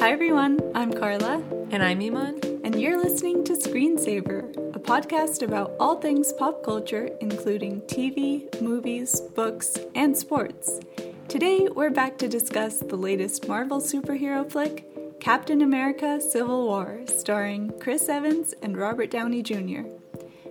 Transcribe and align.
Hi 0.00 0.12
everyone, 0.12 0.60
I'm 0.76 0.92
Carla. 0.92 1.42
And 1.72 1.82
I'm 1.82 2.00
Iman. 2.00 2.40
And 2.62 2.80
you're 2.80 3.02
listening 3.02 3.42
to 3.42 3.60
Screen 3.60 3.98
Savor, 3.98 4.48
a 4.72 4.78
podcast 4.78 5.42
about 5.42 5.74
all 5.80 5.96
things 5.96 6.32
pop 6.34 6.62
culture, 6.62 7.10
including 7.20 7.80
TV, 7.82 8.46
movies, 8.62 9.20
books, 9.34 9.76
and 9.96 10.16
sports. 10.16 10.78
Today, 11.26 11.66
we're 11.74 11.90
back 11.90 12.16
to 12.18 12.28
discuss 12.28 12.78
the 12.78 12.94
latest 12.94 13.48
Marvel 13.48 13.80
superhero 13.80 14.48
flick, 14.48 14.86
Captain 15.18 15.62
America 15.62 16.20
Civil 16.20 16.66
War, 16.66 17.00
starring 17.06 17.72
Chris 17.80 18.08
Evans 18.08 18.54
and 18.62 18.76
Robert 18.76 19.10
Downey 19.10 19.42
Jr. 19.42 19.82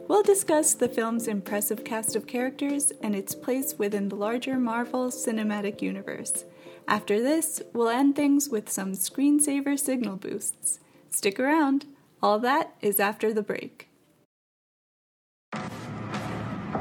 We'll 0.09 0.23
discuss 0.23 0.73
the 0.73 0.89
film's 0.89 1.29
impressive 1.29 1.86
cast 1.86 2.18
of 2.18 2.27
characters 2.27 2.91
and 3.02 3.16
its 3.16 3.34
place 3.34 3.75
within 3.77 4.09
the 4.09 4.16
larger 4.18 4.59
Marvel 4.59 5.09
Cinematic 5.09 5.82
Universe. 5.82 6.43
After 6.90 7.22
this, 7.22 7.62
we'll 7.74 7.90
end 7.90 8.16
things 8.16 8.48
with 8.48 8.70
some 8.70 8.95
screen 8.95 9.41
savor 9.41 9.76
signal 9.76 10.16
boosts. 10.16 10.80
Stick 11.09 11.38
around, 11.38 11.86
all 12.23 12.40
that 12.40 12.76
is 12.82 12.98
after 12.98 13.34
the 13.34 13.41
break. 13.41 13.90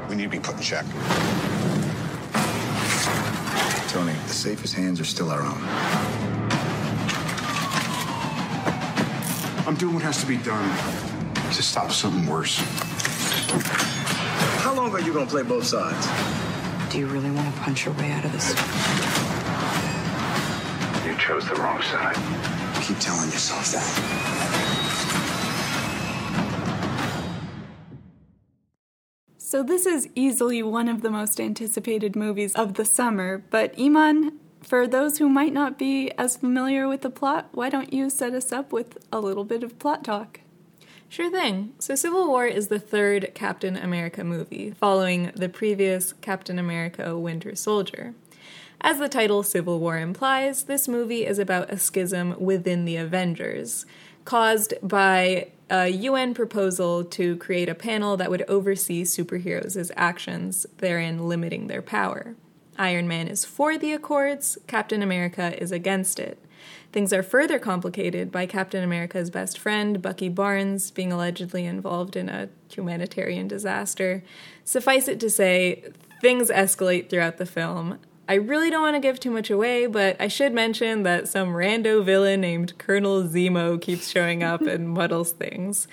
We 0.09 0.14
need 0.14 0.24
to 0.24 0.28
be 0.28 0.38
put 0.38 0.55
in 0.55 0.61
check. 0.62 0.84
Tony, 3.88 4.12
the 4.12 4.33
safest 4.33 4.74
hands 4.74 5.00
are 5.00 5.05
still 5.05 5.28
our 5.30 5.42
own. 5.42 5.59
I'm 9.66 9.75
doing 9.75 9.95
what 9.95 10.05
has 10.05 10.20
to 10.20 10.27
be 10.27 10.36
done 10.36 10.70
to 11.52 11.62
stop 11.62 11.91
something 11.91 12.27
worse. 12.27 12.59
How 14.61 14.73
long 14.73 14.92
are 14.92 15.00
you 15.00 15.12
gonna 15.12 15.27
play 15.27 15.42
both 15.42 15.64
sides? 15.64 16.06
Do 16.92 16.98
you 16.98 17.09
really 17.09 17.33
want 17.33 17.52
to 17.52 17.61
punch 17.62 17.86
your 17.86 17.95
way 17.95 18.12
out 18.12 18.25
of 18.25 18.33
this? 18.33 19.35
You 21.26 21.32
chose 21.32 21.48
the 21.48 21.56
wrong 21.56 21.82
side. 21.82 22.14
Keep 22.82 22.98
telling 23.00 23.28
yourself 23.30 23.72
that. 23.72 23.82
So, 29.36 29.64
this 29.64 29.86
is 29.86 30.08
easily 30.14 30.62
one 30.62 30.88
of 30.88 31.02
the 31.02 31.10
most 31.10 31.41
anticipated 31.41 32.14
movies 32.14 32.55
of 32.55 32.74
the 32.74 32.84
summer, 32.84 33.42
but 33.50 33.74
Iman, 33.77 34.38
for 34.62 34.86
those 34.86 35.18
who 35.18 35.28
might 35.28 35.52
not 35.52 35.77
be 35.78 36.12
as 36.12 36.36
familiar 36.36 36.86
with 36.86 37.00
the 37.00 37.10
plot, 37.10 37.48
why 37.50 37.70
don't 37.70 37.92
you 37.92 38.08
set 38.08 38.33
us 38.33 38.52
up 38.52 38.72
with 38.72 38.98
a 39.12 39.18
little 39.18 39.44
bit 39.44 39.64
of 39.64 39.80
plot 39.80 40.05
talk? 40.05 40.40
Sure 41.08 41.30
thing. 41.30 41.72
So, 41.80 41.96
Civil 41.96 42.28
War 42.28 42.46
is 42.46 42.68
the 42.68 42.78
third 42.78 43.33
Captain 43.34 43.77
America 43.77 44.22
movie, 44.22 44.70
following 44.72 45.33
the 45.34 45.48
previous 45.48 46.12
Captain 46.12 46.58
America 46.58 47.18
Winter 47.18 47.56
Soldier. 47.56 48.14
As 48.87 49.01
the 49.01 49.09
title 49.09 49.42
Civil 49.42 49.81
War 49.81 49.98
implies, 49.98 50.62
this 50.62 50.87
movie 50.87 51.27
is 51.27 51.41
about 51.41 51.73
a 51.73 51.77
schism 51.77 52.37
within 52.39 52.84
the 52.84 52.95
Avengers, 52.95 53.84
caused 54.25 54.75
by 54.81 55.48
a 55.69 55.89
UN 55.89 56.34
proposal 56.34 57.03
to 57.03 57.34
create 57.39 57.69
a 57.69 57.75
panel 57.75 58.17
that 58.17 58.31
would 58.31 58.45
oversee 58.47 59.03
superheroes' 59.03 59.91
actions, 59.97 60.69
therein 60.79 61.29
limiting 61.29 61.67
their 61.67 61.83
power. 61.83 62.37
Iron 62.79 63.09
Man 63.09 63.27
is 63.27 63.45
for 63.45 63.77
the 63.77 63.92
Accords, 63.92 64.57
Captain 64.69 65.03
America 65.03 65.61
is 65.61 65.73
against 65.73 66.20
it. 66.20 66.39
Things 66.92 67.12
are 67.12 67.25
further 67.25 67.59
complicated 67.59 68.31
by 68.31 68.47
Captain 68.47 68.84
America's 68.84 69.31
best 69.31 69.59
friend, 69.59 70.01
Bucky 70.01 70.29
Barnes, 70.29 70.92
being 70.92 71.11
allegedly 71.11 71.64
involved 71.64 72.14
in 72.14 72.29
a 72.29 72.51
humanitarian 72.70 73.48
disaster. 73.48 74.23
Suffice 74.62 75.09
it 75.09 75.19
to 75.19 75.29
say, 75.29 75.87
things 76.20 76.51
escalate 76.51 77.11
throughout 77.11 77.39
the 77.39 77.47
film. 77.47 77.98
I 78.28 78.34
really 78.34 78.70
don't 78.70 78.82
want 78.82 78.96
to 78.96 79.00
give 79.00 79.20
too 79.20 79.30
much 79.30 79.50
away, 79.50 79.86
but 79.86 80.20
I 80.20 80.28
should 80.28 80.52
mention 80.52 81.05
that 81.05 81.28
some 81.28 81.50
rando 81.50 82.05
villain 82.05 82.41
named 82.41 82.77
Colonel 82.78 83.22
Zemo 83.22 83.80
keeps 83.80 84.08
showing 84.08 84.42
up 84.42 84.62
and 84.62 84.88
muddles 84.94 85.33
things. 85.33 85.86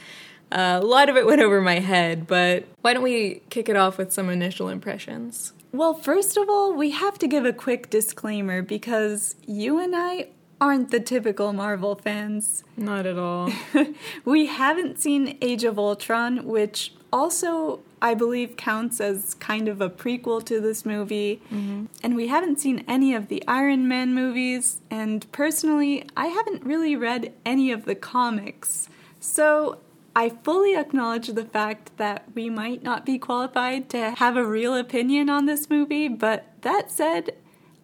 Uh, 0.52 0.80
a 0.82 0.86
lot 0.86 1.10
of 1.10 1.18
it 1.18 1.26
went 1.26 1.42
over 1.42 1.62
my 1.62 1.80
head, 1.80 2.28
but 2.28 2.66
why 2.82 2.94
don't 2.94 3.04
we 3.04 3.42
kick 3.50 3.70
it 3.70 3.76
off 3.76 3.98
with 3.98 4.12
some 4.12 4.30
initial 4.30 4.70
impressions? 4.70 5.54
Well, 5.72 5.96
first 5.96 6.38
of 6.38 6.50
all, 6.50 6.74
we 6.74 6.92
have 6.92 7.18
to 7.20 7.28
give 7.28 7.46
a 7.46 7.54
quick 7.54 7.90
disclaimer 7.90 8.62
because 8.62 9.36
you 9.48 9.80
and 9.80 9.96
I 9.96 10.28
aren't 10.62 10.92
the 10.92 11.00
typical 11.00 11.54
Marvel 11.54 11.96
fans. 11.96 12.64
Not 12.78 13.06
at 13.06 13.18
all. 13.18 13.52
we 14.26 14.46
haven't 14.46 15.00
seen 15.00 15.38
Age 15.42 15.64
of 15.64 15.80
Ultron, 15.80 16.46
which 16.46 16.94
also 17.14 17.80
I 18.02 18.16
believe 18.16 18.58
counts 18.58 19.00
as 19.00 19.36
kind 19.36 19.70
of 19.70 19.80
a 19.80 19.90
prequel 19.90 20.44
to 20.46 20.60
this 20.60 20.86
movie. 20.86 21.42
Mm-hmm. 21.46 21.86
And 22.04 22.16
we 22.18 22.28
haven't 22.28 22.60
seen 22.60 22.84
any 22.86 23.14
of 23.14 23.30
the 23.30 23.42
Iron 23.48 23.88
Man 23.88 24.14
movies. 24.14 24.82
And 24.92 25.32
personally, 25.32 26.06
I 26.18 26.28
haven't 26.28 26.66
really 26.66 26.98
read 26.98 27.32
any 27.46 27.72
of 27.72 27.86
the 27.86 27.96
comics. 27.96 28.90
So 29.22 29.78
I 30.14 30.30
fully 30.44 30.76
acknowledge 30.76 31.28
the 31.28 31.46
fact 31.46 31.96
that 31.96 32.26
we 32.36 32.50
might 32.50 32.84
not 32.84 33.06
be 33.06 33.18
qualified 33.18 33.90
to 33.92 34.12
have 34.12 34.36
a 34.36 34.46
real 34.46 34.76
opinion 34.76 35.30
on 35.30 35.46
this 35.46 35.70
movie. 35.70 36.10
But 36.10 36.48
that 36.62 36.92
said, 36.92 37.36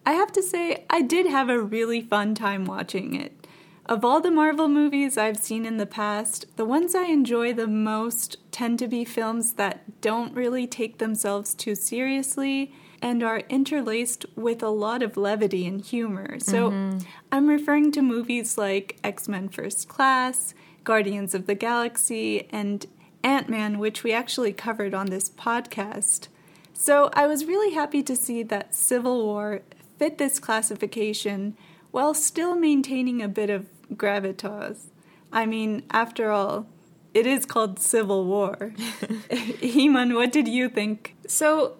I 0.04 0.12
have 0.12 0.32
to 0.32 0.42
say, 0.42 0.84
I 0.90 1.00
did 1.00 1.26
have 1.26 1.48
a 1.48 1.62
really 1.62 2.02
fun 2.02 2.34
time 2.34 2.66
watching 2.66 3.14
it. 3.14 3.39
Of 3.86 4.04
all 4.04 4.20
the 4.20 4.30
Marvel 4.30 4.68
movies 4.68 5.18
I've 5.18 5.38
seen 5.38 5.66
in 5.66 5.76
the 5.76 5.86
past, 5.86 6.46
the 6.56 6.64
ones 6.64 6.94
I 6.94 7.06
enjoy 7.06 7.52
the 7.52 7.66
most 7.66 8.36
tend 8.52 8.78
to 8.80 8.88
be 8.88 9.04
films 9.04 9.54
that 9.54 10.00
don't 10.00 10.34
really 10.34 10.66
take 10.66 10.98
themselves 10.98 11.54
too 11.54 11.74
seriously 11.74 12.72
and 13.02 13.22
are 13.22 13.42
interlaced 13.48 14.26
with 14.36 14.62
a 14.62 14.68
lot 14.68 15.02
of 15.02 15.16
levity 15.16 15.66
and 15.66 15.80
humor. 15.84 16.38
So 16.38 16.70
mm-hmm. 16.70 16.98
I'm 17.32 17.48
referring 17.48 17.92
to 17.92 18.02
movies 18.02 18.58
like 18.58 18.98
X 19.02 19.28
Men 19.28 19.48
First 19.48 19.88
Class, 19.88 20.54
Guardians 20.84 21.34
of 21.34 21.46
the 21.46 21.54
Galaxy, 21.54 22.48
and 22.50 22.86
Ant 23.24 23.48
Man, 23.48 23.78
which 23.78 24.04
we 24.04 24.12
actually 24.12 24.52
covered 24.52 24.94
on 24.94 25.06
this 25.06 25.30
podcast. 25.30 26.28
So 26.74 27.10
I 27.14 27.26
was 27.26 27.44
really 27.44 27.74
happy 27.74 28.02
to 28.02 28.16
see 28.16 28.42
that 28.44 28.74
Civil 28.74 29.24
War 29.24 29.62
fit 29.98 30.18
this 30.18 30.38
classification 30.38 31.56
while 31.90 32.14
still 32.14 32.56
maintaining 32.56 33.22
a 33.22 33.28
bit 33.28 33.50
of 33.50 33.66
gravitas. 33.94 34.86
I 35.32 35.46
mean, 35.46 35.82
after 35.90 36.30
all, 36.30 36.66
it 37.14 37.26
is 37.26 37.44
called 37.44 37.78
Civil 37.78 38.26
War. 38.26 38.72
Iman, 39.62 40.14
what 40.14 40.32
did 40.32 40.48
you 40.48 40.68
think? 40.68 41.16
So, 41.26 41.76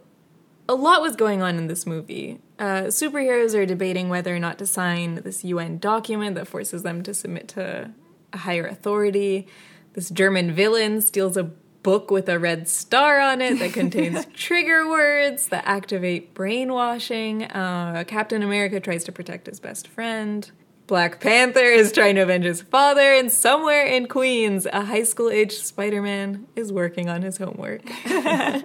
a 0.68 0.74
lot 0.74 1.02
was 1.02 1.16
going 1.16 1.42
on 1.42 1.56
in 1.56 1.66
this 1.66 1.84
movie. 1.84 2.40
Uh, 2.58 2.84
superheroes 2.84 3.56
are 3.56 3.66
debating 3.66 4.08
whether 4.08 4.34
or 4.34 4.38
not 4.38 4.58
to 4.58 4.66
sign 4.66 5.16
this 5.16 5.44
UN 5.44 5.78
document 5.78 6.36
that 6.36 6.46
forces 6.46 6.82
them 6.82 7.02
to 7.02 7.12
submit 7.12 7.48
to 7.48 7.90
a 8.32 8.36
higher 8.36 8.66
authority. 8.66 9.48
This 9.94 10.10
German 10.10 10.52
villain 10.52 11.00
steals 11.00 11.36
a 11.36 11.50
book 11.82 12.10
with 12.10 12.28
a 12.28 12.38
red 12.38 12.68
star 12.68 13.20
on 13.20 13.40
it 13.40 13.58
that 13.58 13.72
contains 13.72 14.26
trigger 14.34 14.88
words 14.88 15.48
that 15.48 15.64
activate 15.66 16.34
brainwashing. 16.34 17.44
Uh, 17.44 18.04
Captain 18.06 18.42
America 18.42 18.80
tries 18.80 19.04
to 19.04 19.12
protect 19.12 19.46
his 19.46 19.60
best 19.60 19.88
friend. 19.88 20.50
Black 20.86 21.20
Panther 21.20 21.60
is 21.60 21.92
trying 21.92 22.16
to 22.16 22.22
avenge 22.22 22.44
his 22.44 22.62
father, 22.62 23.14
and 23.14 23.30
somewhere 23.30 23.86
in 23.86 24.08
Queens, 24.08 24.66
a 24.66 24.86
high 24.86 25.04
school 25.04 25.30
aged 25.30 25.64
Spider 25.64 26.02
Man 26.02 26.48
is 26.56 26.72
working 26.72 27.08
on 27.08 27.22
his 27.22 27.36
homework. 27.36 27.82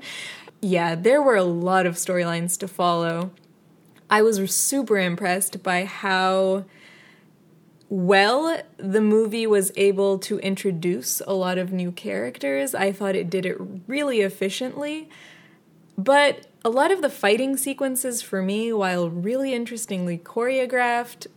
yeah, 0.62 0.96
there 0.96 1.22
were 1.22 1.36
a 1.36 1.44
lot 1.44 1.86
of 1.86 1.96
storylines 1.96 2.58
to 2.60 2.68
follow. 2.68 3.30
I 4.10 4.24
was 4.24 4.56
super 4.56 4.98
impressed 4.98 5.62
by 5.62 5.86
how 5.86 6.66
well 7.90 8.62
the 8.78 9.02
movie 9.02 9.46
was 9.46 9.72
able 9.76 10.18
to 10.20 10.40
introduce 10.40 11.22
a 11.28 11.34
lot 11.34 11.58
of 11.58 11.72
new 11.72 11.92
characters. 11.92 12.74
I 12.74 12.92
thought 12.92 13.16
it 13.16 13.30
did 13.30 13.46
it 13.46 13.58
really 13.88 14.22
efficiently. 14.22 15.10
But 15.98 16.48
a 16.64 16.70
lot 16.70 16.92
of 16.92 17.02
the 17.02 17.10
fighting 17.10 17.58
sequences 17.58 18.22
for 18.22 18.42
me, 18.42 18.74
while 18.74 19.10
really 19.10 19.54
interestingly 19.54 20.18
choreographed, 20.18 21.28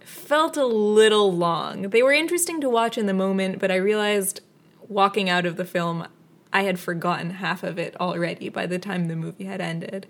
felt 0.00 0.56
a 0.56 0.66
little 0.66 1.32
long. 1.32 1.82
They 1.82 2.02
were 2.02 2.12
interesting 2.12 2.60
to 2.60 2.70
watch 2.70 2.96
in 2.96 3.06
the 3.06 3.14
moment, 3.14 3.58
but 3.58 3.70
I 3.70 3.76
realized 3.76 4.40
walking 4.88 5.28
out 5.28 5.46
of 5.46 5.56
the 5.56 5.64
film, 5.64 6.06
I 6.52 6.62
had 6.62 6.78
forgotten 6.78 7.30
half 7.30 7.62
of 7.62 7.78
it 7.78 7.94
already 8.00 8.48
by 8.48 8.66
the 8.66 8.78
time 8.78 9.06
the 9.06 9.16
movie 9.16 9.44
had 9.44 9.60
ended. 9.60 10.06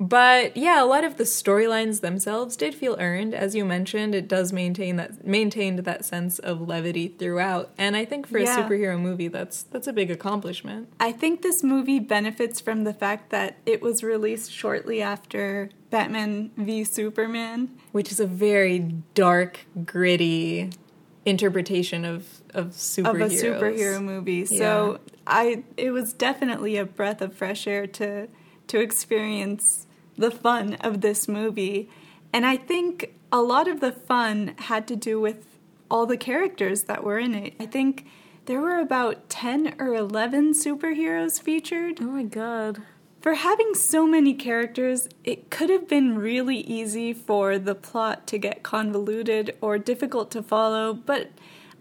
But 0.00 0.56
yeah, 0.56 0.82
a 0.82 0.86
lot 0.86 1.04
of 1.04 1.16
the 1.16 1.24
storylines 1.24 2.00
themselves 2.00 2.56
did 2.56 2.74
feel 2.74 2.96
earned. 2.98 3.34
As 3.34 3.54
you 3.54 3.64
mentioned, 3.64 4.14
it 4.14 4.28
does 4.28 4.52
maintain 4.52 4.96
that 4.96 5.26
maintained 5.26 5.80
that 5.80 6.04
sense 6.04 6.38
of 6.38 6.60
levity 6.60 7.08
throughout. 7.08 7.70
And 7.76 7.96
I 7.96 8.04
think 8.04 8.26
for 8.26 8.38
yeah. 8.38 8.58
a 8.58 8.62
superhero 8.62 8.98
movie 8.98 9.28
that's 9.28 9.62
that's 9.64 9.86
a 9.86 9.92
big 9.92 10.10
accomplishment. 10.10 10.88
I 10.98 11.12
think 11.12 11.42
this 11.42 11.62
movie 11.62 12.00
benefits 12.00 12.60
from 12.60 12.84
the 12.84 12.94
fact 12.94 13.30
that 13.30 13.58
it 13.66 13.82
was 13.82 14.02
released 14.02 14.50
shortly 14.52 15.02
after 15.02 15.70
Batman 15.90 16.50
v 16.56 16.84
Superman, 16.84 17.70
which 17.92 18.10
is 18.10 18.18
a 18.18 18.26
very 18.26 18.78
dark, 19.14 19.66
gritty 19.84 20.70
interpretation 21.24 22.04
of 22.04 22.26
of 22.54 22.68
superheroes. 22.68 23.08
Of 23.08 23.20
a 23.20 23.74
superhero 23.74 24.02
movie. 24.02 24.46
Yeah. 24.48 24.58
So 24.58 25.00
I 25.26 25.64
it 25.76 25.90
was 25.90 26.12
definitely 26.12 26.76
a 26.76 26.84
breath 26.84 27.20
of 27.20 27.34
fresh 27.34 27.66
air 27.66 27.86
to 27.86 28.28
to 28.68 28.80
experience 28.80 29.86
the 30.16 30.30
fun 30.30 30.74
of 30.74 31.00
this 31.00 31.28
movie. 31.28 31.88
And 32.32 32.46
I 32.46 32.56
think 32.56 33.14
a 33.30 33.40
lot 33.40 33.68
of 33.68 33.80
the 33.80 33.92
fun 33.92 34.54
had 34.58 34.86
to 34.88 34.96
do 34.96 35.20
with 35.20 35.46
all 35.90 36.06
the 36.06 36.16
characters 36.16 36.84
that 36.84 37.04
were 37.04 37.18
in 37.18 37.34
it. 37.34 37.54
I 37.60 37.66
think 37.66 38.06
there 38.46 38.60
were 38.60 38.78
about 38.78 39.28
10 39.28 39.76
or 39.78 39.94
11 39.94 40.54
superheroes 40.54 41.40
featured. 41.40 41.98
Oh 42.00 42.04
my 42.04 42.24
god. 42.24 42.82
For 43.22 43.34
having 43.34 43.76
so 43.76 44.04
many 44.04 44.34
characters, 44.34 45.08
it 45.22 45.48
could 45.48 45.70
have 45.70 45.86
been 45.86 46.18
really 46.18 46.56
easy 46.58 47.12
for 47.12 47.56
the 47.56 47.76
plot 47.76 48.26
to 48.26 48.36
get 48.36 48.64
convoluted 48.64 49.56
or 49.60 49.78
difficult 49.78 50.32
to 50.32 50.42
follow, 50.42 50.92
but 50.92 51.30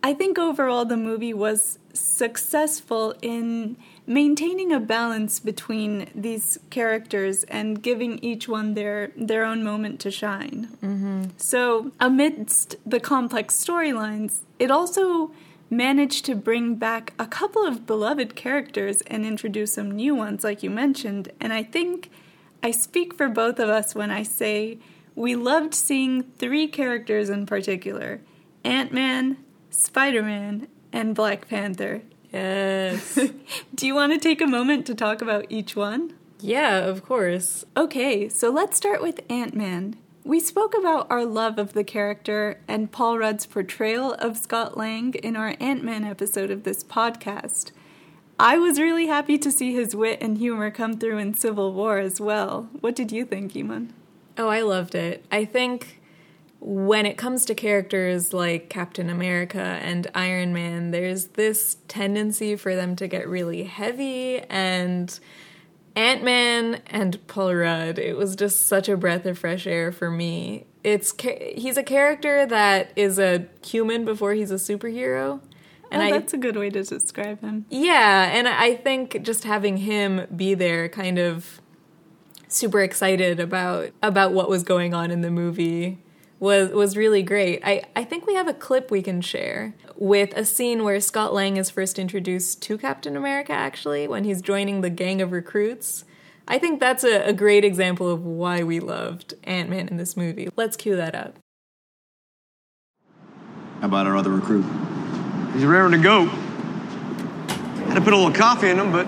I 0.03 0.13
think 0.13 0.37
overall 0.37 0.85
the 0.85 0.97
movie 0.97 1.33
was 1.33 1.79
successful 1.93 3.15
in 3.23 3.75
maintaining 4.05 4.71
a 4.71 4.79
balance 4.79 5.39
between 5.39 6.09
these 6.13 6.59
characters 6.69 7.43
and 7.45 7.81
giving 7.81 8.19
each 8.19 8.47
one 8.47 8.75
their 8.75 9.11
their 9.15 9.43
own 9.43 9.63
moment 9.63 9.99
to 10.01 10.11
shine. 10.11 10.69
Mm-hmm. 10.83 11.23
So, 11.37 11.91
amidst 11.99 12.75
the 12.85 12.99
complex 12.99 13.55
storylines, 13.55 14.41
it 14.59 14.69
also 14.69 15.31
managed 15.71 16.25
to 16.25 16.35
bring 16.35 16.75
back 16.75 17.13
a 17.17 17.25
couple 17.25 17.65
of 17.65 17.87
beloved 17.87 18.35
characters 18.35 19.01
and 19.07 19.25
introduce 19.25 19.73
some 19.73 19.89
new 19.89 20.13
ones, 20.13 20.43
like 20.43 20.61
you 20.61 20.69
mentioned. 20.69 21.31
And 21.39 21.53
I 21.53 21.63
think 21.63 22.11
I 22.61 22.71
speak 22.71 23.15
for 23.15 23.29
both 23.29 23.57
of 23.57 23.69
us 23.69 23.95
when 23.95 24.11
I 24.11 24.21
say 24.23 24.77
we 25.15 25.35
loved 25.35 25.73
seeing 25.73 26.23
three 26.23 26.67
characters 26.67 27.29
in 27.29 27.45
particular 27.45 28.21
Ant 28.63 28.91
Man, 28.91 29.37
Spider 29.69 30.21
Man, 30.21 30.67
and 30.91 31.15
Black 31.15 31.47
Panther. 31.47 32.03
Yes. 32.31 33.15
Do 33.75 33.87
you 33.87 33.95
want 33.95 34.13
to 34.13 34.19
take 34.19 34.41
a 34.41 34.47
moment 34.47 34.85
to 34.87 34.95
talk 34.95 35.21
about 35.21 35.45
each 35.49 35.75
one? 35.75 36.13
yeah, 36.41 36.77
of 36.79 37.03
course. 37.03 37.63
Okay, 37.77 38.27
so 38.27 38.49
let's 38.49 38.75
start 38.75 39.01
with 39.01 39.21
Ant 39.29 39.55
Man. 39.55 39.95
We 40.23 40.39
spoke 40.39 40.77
about 40.77 41.07
our 41.09 41.25
love 41.25 41.57
of 41.57 41.73
the 41.73 41.83
character 41.83 42.61
and 42.67 42.91
Paul 42.91 43.17
Rudd's 43.17 43.47
portrayal 43.47 44.13
of 44.13 44.37
Scott 44.37 44.77
Lang 44.77 45.15
in 45.15 45.35
our 45.35 45.55
Ant 45.59 45.83
Man 45.83 46.03
episode 46.03 46.51
of 46.51 46.63
this 46.63 46.83
podcast. 46.83 47.71
I 48.39 48.59
was 48.59 48.79
really 48.79 49.07
happy 49.07 49.39
to 49.39 49.51
see 49.51 49.73
his 49.73 49.95
wit 49.95 50.19
and 50.21 50.37
humor 50.37 50.69
come 50.69 50.99
through 50.99 51.17
in 51.17 51.33
Civil 51.33 51.73
War 51.73 51.97
as 51.97 52.21
well. 52.21 52.69
What 52.81 52.95
did 52.95 53.11
you 53.11 53.25
think, 53.25 53.57
Iman? 53.57 53.93
Oh, 54.37 54.47
I 54.47 54.61
loved 54.61 54.93
it. 54.93 55.25
I 55.31 55.43
think 55.43 55.99
when 56.59 57.07
it 57.07 57.17
comes 57.17 57.43
to 57.45 57.55
characters 57.55 58.31
like 58.31 58.69
Captain 58.69 59.09
America 59.09 59.79
and 59.81 60.05
Iron 60.13 60.53
Man, 60.53 60.91
there's 60.91 61.29
this 61.29 61.77
tendency 61.87 62.55
for 62.55 62.75
them 62.75 62.95
to 62.97 63.07
get 63.07 63.27
really 63.27 63.63
heavy 63.63 64.41
and 64.51 65.19
Ant 65.95 66.23
Man 66.23 66.81
and 66.87 67.25
Paul 67.27 67.55
Rudd, 67.55 67.99
it 67.99 68.15
was 68.17 68.35
just 68.35 68.65
such 68.67 68.87
a 68.87 68.95
breath 68.95 69.25
of 69.25 69.37
fresh 69.37 69.67
air 69.67 69.91
for 69.91 70.09
me. 70.09 70.65
It's 70.83 71.13
he's 71.55 71.77
a 71.77 71.83
character 71.83 72.45
that 72.45 72.91
is 72.95 73.19
a 73.19 73.45
human 73.65 74.05
before 74.05 74.33
he's 74.33 74.51
a 74.51 74.55
superhero, 74.55 75.41
And 75.91 76.01
oh, 76.01 76.05
I 76.05 76.09
Oh, 76.09 76.13
that's 76.13 76.33
a 76.33 76.37
good 76.37 76.55
way 76.55 76.69
to 76.69 76.83
describe 76.83 77.41
him. 77.41 77.65
yeah, 77.69 78.31
and 78.33 78.47
I 78.47 78.75
think 78.75 79.21
just 79.21 79.43
having 79.43 79.77
him 79.77 80.25
be 80.35 80.53
there 80.53 80.87
kind 80.89 81.19
of 81.19 81.61
super 82.47 82.81
excited 82.81 83.39
about 83.39 83.91
about 84.01 84.33
what 84.33 84.49
was 84.49 84.63
going 84.63 84.93
on 84.93 85.11
in 85.11 85.21
the 85.21 85.31
movie 85.31 85.99
was 86.41 86.71
was 86.71 86.97
really 86.97 87.21
great. 87.21 87.61
I, 87.63 87.83
I 87.95 88.03
think 88.03 88.25
we 88.25 88.33
have 88.33 88.47
a 88.47 88.53
clip 88.53 88.91
we 88.91 89.01
can 89.03 89.21
share 89.21 89.75
with 89.95 90.35
a 90.35 90.43
scene 90.43 90.83
where 90.83 90.99
Scott 90.99 91.33
Lang 91.33 91.55
is 91.55 91.69
first 91.69 91.99
introduced 91.99 92.63
to 92.63 92.77
Captain 92.79 93.15
America 93.15 93.53
actually 93.53 94.07
when 94.07 94.23
he's 94.23 94.41
joining 94.41 94.81
the 94.81 94.89
gang 94.89 95.21
of 95.21 95.31
recruits. 95.31 96.03
I 96.47 96.57
think 96.57 96.79
that's 96.79 97.03
a, 97.03 97.27
a 97.27 97.31
great 97.31 97.63
example 97.63 98.09
of 98.09 98.25
why 98.25 98.63
we 98.63 98.79
loved 98.79 99.35
Ant 99.43 99.69
Man 99.69 99.87
in 99.87 99.97
this 99.97 100.17
movie. 100.17 100.49
Let's 100.57 100.75
cue 100.75 100.95
that 100.95 101.13
up. 101.13 101.35
How 103.79 103.87
about 103.87 104.07
our 104.07 104.17
other 104.17 104.31
recruit? 104.31 104.65
He's 105.53 105.63
raring 105.63 105.91
to 105.91 105.99
go. 105.99 106.25
Had 107.85 107.95
to 107.95 108.01
put 108.01 108.13
a 108.13 108.17
little 108.17 108.33
coffee 108.33 108.69
in 108.69 108.79
him, 108.79 108.91
but 108.91 109.05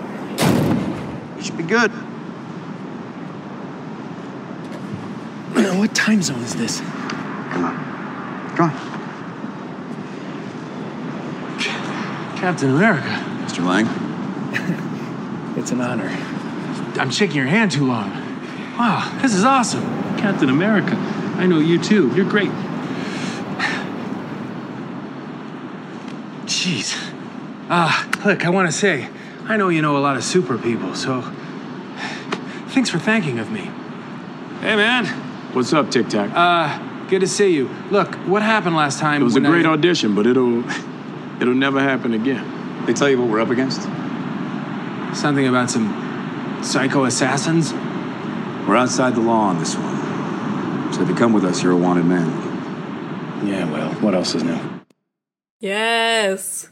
he 1.36 1.44
should 1.44 1.56
be 1.56 1.64
good. 1.64 1.90
What 5.74 5.94
time 5.94 6.22
zone 6.22 6.40
is 6.40 6.54
this? 6.54 6.80
Come 7.54 7.64
on. 7.64 8.56
Come 8.56 8.70
on. 8.70 8.76
Captain 12.36 12.70
America. 12.70 13.08
Mr. 13.46 13.64
Lang? 13.64 13.86
It's 15.56 15.70
an 15.70 15.80
honor. 15.80 16.08
I'm 17.00 17.10
shaking 17.10 17.36
your 17.36 17.46
hand 17.46 17.70
too 17.70 17.86
long. 17.86 18.10
Wow, 18.76 19.16
this 19.22 19.34
is 19.34 19.44
awesome. 19.44 19.84
Captain 20.18 20.50
America. 20.50 20.96
I 21.36 21.46
know 21.46 21.60
you 21.60 21.78
too. 21.78 22.12
You're 22.16 22.28
great. 22.28 22.50
Jeez. 26.44 26.98
Ah, 27.70 28.04
look, 28.26 28.44
I 28.44 28.50
want 28.50 28.66
to 28.66 28.72
say, 28.72 29.08
I 29.44 29.56
know 29.56 29.68
you 29.68 29.80
know 29.80 29.96
a 29.96 30.02
lot 30.02 30.16
of 30.16 30.24
super 30.24 30.58
people, 30.58 30.96
so 30.96 31.22
thanks 32.70 32.90
for 32.90 32.98
thanking 32.98 33.38
of 33.38 33.52
me. 33.52 33.70
Hey, 34.60 34.74
man. 34.74 35.06
What's 35.54 35.72
up, 35.72 35.92
Tic 35.92 36.08
Tac? 36.08 36.32
Uh, 36.34 36.93
good 37.08 37.20
to 37.20 37.28
see 37.28 37.54
you. 37.54 37.68
Look, 37.90 38.14
what 38.26 38.42
happened 38.42 38.76
last 38.76 38.98
time? 38.98 39.20
it 39.20 39.24
was 39.24 39.36
a 39.36 39.40
great 39.40 39.66
I, 39.66 39.70
audition, 39.70 40.14
but 40.14 40.26
it'll 40.26 40.68
it'll 41.40 41.54
never 41.54 41.80
happen 41.80 42.14
again. 42.14 42.84
They 42.86 42.92
tell 42.92 43.08
you 43.08 43.20
what 43.20 43.30
we're 43.30 43.40
up 43.40 43.50
against? 43.50 43.82
Something 45.14 45.46
about 45.46 45.70
some 45.70 46.60
psycho 46.62 47.04
assassins? 47.04 47.72
We're 48.66 48.76
outside 48.76 49.14
the 49.14 49.20
law 49.20 49.48
on 49.48 49.58
this 49.58 49.74
one. 49.76 50.92
So 50.92 51.02
if 51.02 51.08
you 51.08 51.14
come 51.14 51.32
with 51.32 51.44
us, 51.44 51.62
you're 51.62 51.72
a 51.72 51.76
wanted 51.76 52.06
man. 52.06 53.46
Yeah, 53.46 53.70
well, 53.70 53.92
what 53.94 54.14
else 54.14 54.34
is 54.34 54.42
new? 54.42 54.58
Yes. 55.60 56.70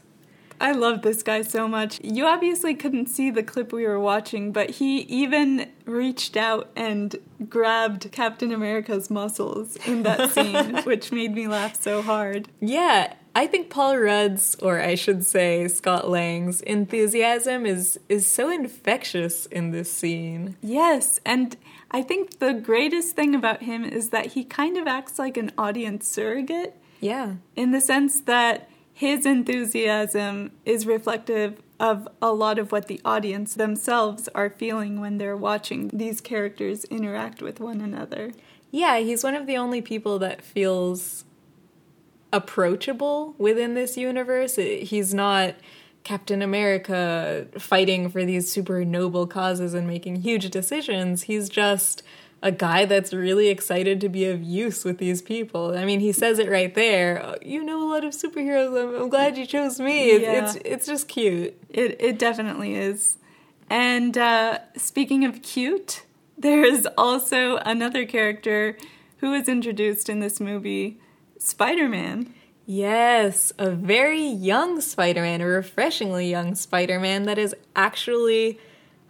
I 0.63 0.71
love 0.71 1.01
this 1.01 1.21
guy 1.23 1.41
so 1.41 1.67
much. 1.67 1.99
You 2.01 2.25
obviously 2.25 2.73
couldn't 2.73 3.07
see 3.07 3.29
the 3.29 3.43
clip 3.43 3.73
we 3.73 3.85
were 3.85 3.99
watching, 3.99 4.51
but 4.53 4.69
he 4.79 4.99
even 5.01 5.69
reached 5.85 6.37
out 6.37 6.71
and 6.75 7.15
grabbed 7.49 8.09
Captain 8.13 8.51
America's 8.53 9.09
muscles 9.09 9.75
in 9.85 10.03
that 10.03 10.31
scene, 10.35 10.77
which 10.83 11.11
made 11.11 11.33
me 11.35 11.47
laugh 11.49 11.75
so 11.81 12.01
hard. 12.01 12.47
Yeah, 12.61 13.13
I 13.35 13.45
think 13.45 13.69
Paul 13.69 13.97
Rudd's, 13.97 14.55
or 14.61 14.79
I 14.79 14.95
should 14.95 15.25
say 15.25 15.67
Scott 15.67 16.09
Lang's 16.09 16.61
enthusiasm 16.61 17.65
is 17.65 17.99
is 18.07 18.25
so 18.25 18.49
infectious 18.49 19.45
in 19.47 19.71
this 19.71 19.91
scene. 19.91 20.55
Yes, 20.61 21.19
and 21.25 21.57
I 21.91 22.03
think 22.03 22.39
the 22.39 22.53
greatest 22.53 23.15
thing 23.17 23.35
about 23.35 23.63
him 23.63 23.83
is 23.83 24.09
that 24.11 24.27
he 24.27 24.43
kind 24.45 24.77
of 24.77 24.87
acts 24.87 25.19
like 25.19 25.35
an 25.35 25.51
audience 25.57 26.07
surrogate 26.07 26.73
Yeah. 27.01 27.33
in 27.55 27.71
the 27.71 27.81
sense 27.81 28.21
that 28.21 28.69
his 28.93 29.25
enthusiasm 29.25 30.51
is 30.65 30.85
reflective 30.85 31.61
of 31.79 32.07
a 32.21 32.31
lot 32.31 32.59
of 32.59 32.71
what 32.71 32.87
the 32.87 33.01
audience 33.03 33.55
themselves 33.55 34.29
are 34.35 34.49
feeling 34.49 35.01
when 35.01 35.17
they're 35.17 35.35
watching 35.35 35.89
these 35.91 36.21
characters 36.21 36.85
interact 36.85 37.41
with 37.41 37.59
one 37.59 37.81
another. 37.81 38.31
Yeah, 38.71 38.99
he's 38.99 39.23
one 39.23 39.35
of 39.35 39.47
the 39.47 39.57
only 39.57 39.81
people 39.81 40.19
that 40.19 40.41
feels 40.41 41.25
approachable 42.31 43.35
within 43.37 43.73
this 43.73 43.97
universe. 43.97 44.55
He's 44.55 45.13
not 45.13 45.55
Captain 46.03 46.41
America 46.41 47.47
fighting 47.57 48.09
for 48.09 48.25
these 48.25 48.51
super 48.51 48.85
noble 48.85 49.25
causes 49.27 49.73
and 49.73 49.87
making 49.87 50.17
huge 50.17 50.49
decisions. 50.49 51.23
He's 51.23 51.49
just 51.49 52.03
a 52.43 52.51
guy 52.51 52.85
that's 52.85 53.13
really 53.13 53.47
excited 53.47 53.99
to 54.01 54.09
be 54.09 54.25
of 54.25 54.43
use 54.43 54.83
with 54.85 54.97
these 54.99 55.21
people. 55.21 55.75
I 55.75 55.85
mean, 55.85 55.99
he 56.01 56.11
says 56.11 56.37
it 56.39 56.49
right 56.49 56.73
there. 56.75 57.21
"Oh, 57.25 57.35
You 57.41 57.63
know 57.63 57.79
a 57.87 57.89
lot 57.89 58.03
of 58.03 58.13
superheroes. 58.13 58.71
I'm, 58.79 59.01
I'm 59.03 59.09
glad 59.09 59.37
you 59.37 59.45
chose 59.47 59.79
me. 59.79 60.11
It's, 60.11 60.23
Yeah. 60.23 60.43
it's 60.43 60.55
it's 60.73 60.85
just 60.85 61.07
cute. 61.07 61.55
It 61.69 61.97
it 61.99 62.19
definitely 62.19 62.75
is. 62.75 63.17
And 63.69 64.17
uh, 64.17 64.59
speaking 64.77 65.23
of 65.25 65.41
cute, 65.41 66.03
there 66.37 66.63
is 66.63 66.87
also 66.97 67.57
another 67.65 68.05
character 68.05 68.77
who 69.17 69.33
is 69.33 69.47
introduced 69.47 70.09
in 70.09 70.19
this 70.19 70.39
movie, 70.39 70.99
Spider-Man. 71.39 72.33
Yes, 72.65 73.51
a 73.57 73.69
very 73.71 74.25
young 74.25 74.79
Spider 74.81 75.21
Man, 75.21 75.41
a 75.41 75.45
refreshingly 75.47 76.29
young 76.29 76.55
Spider 76.55 76.99
Man 76.99 77.23
that 77.23 77.37
is 77.37 77.55
actually 77.75 78.59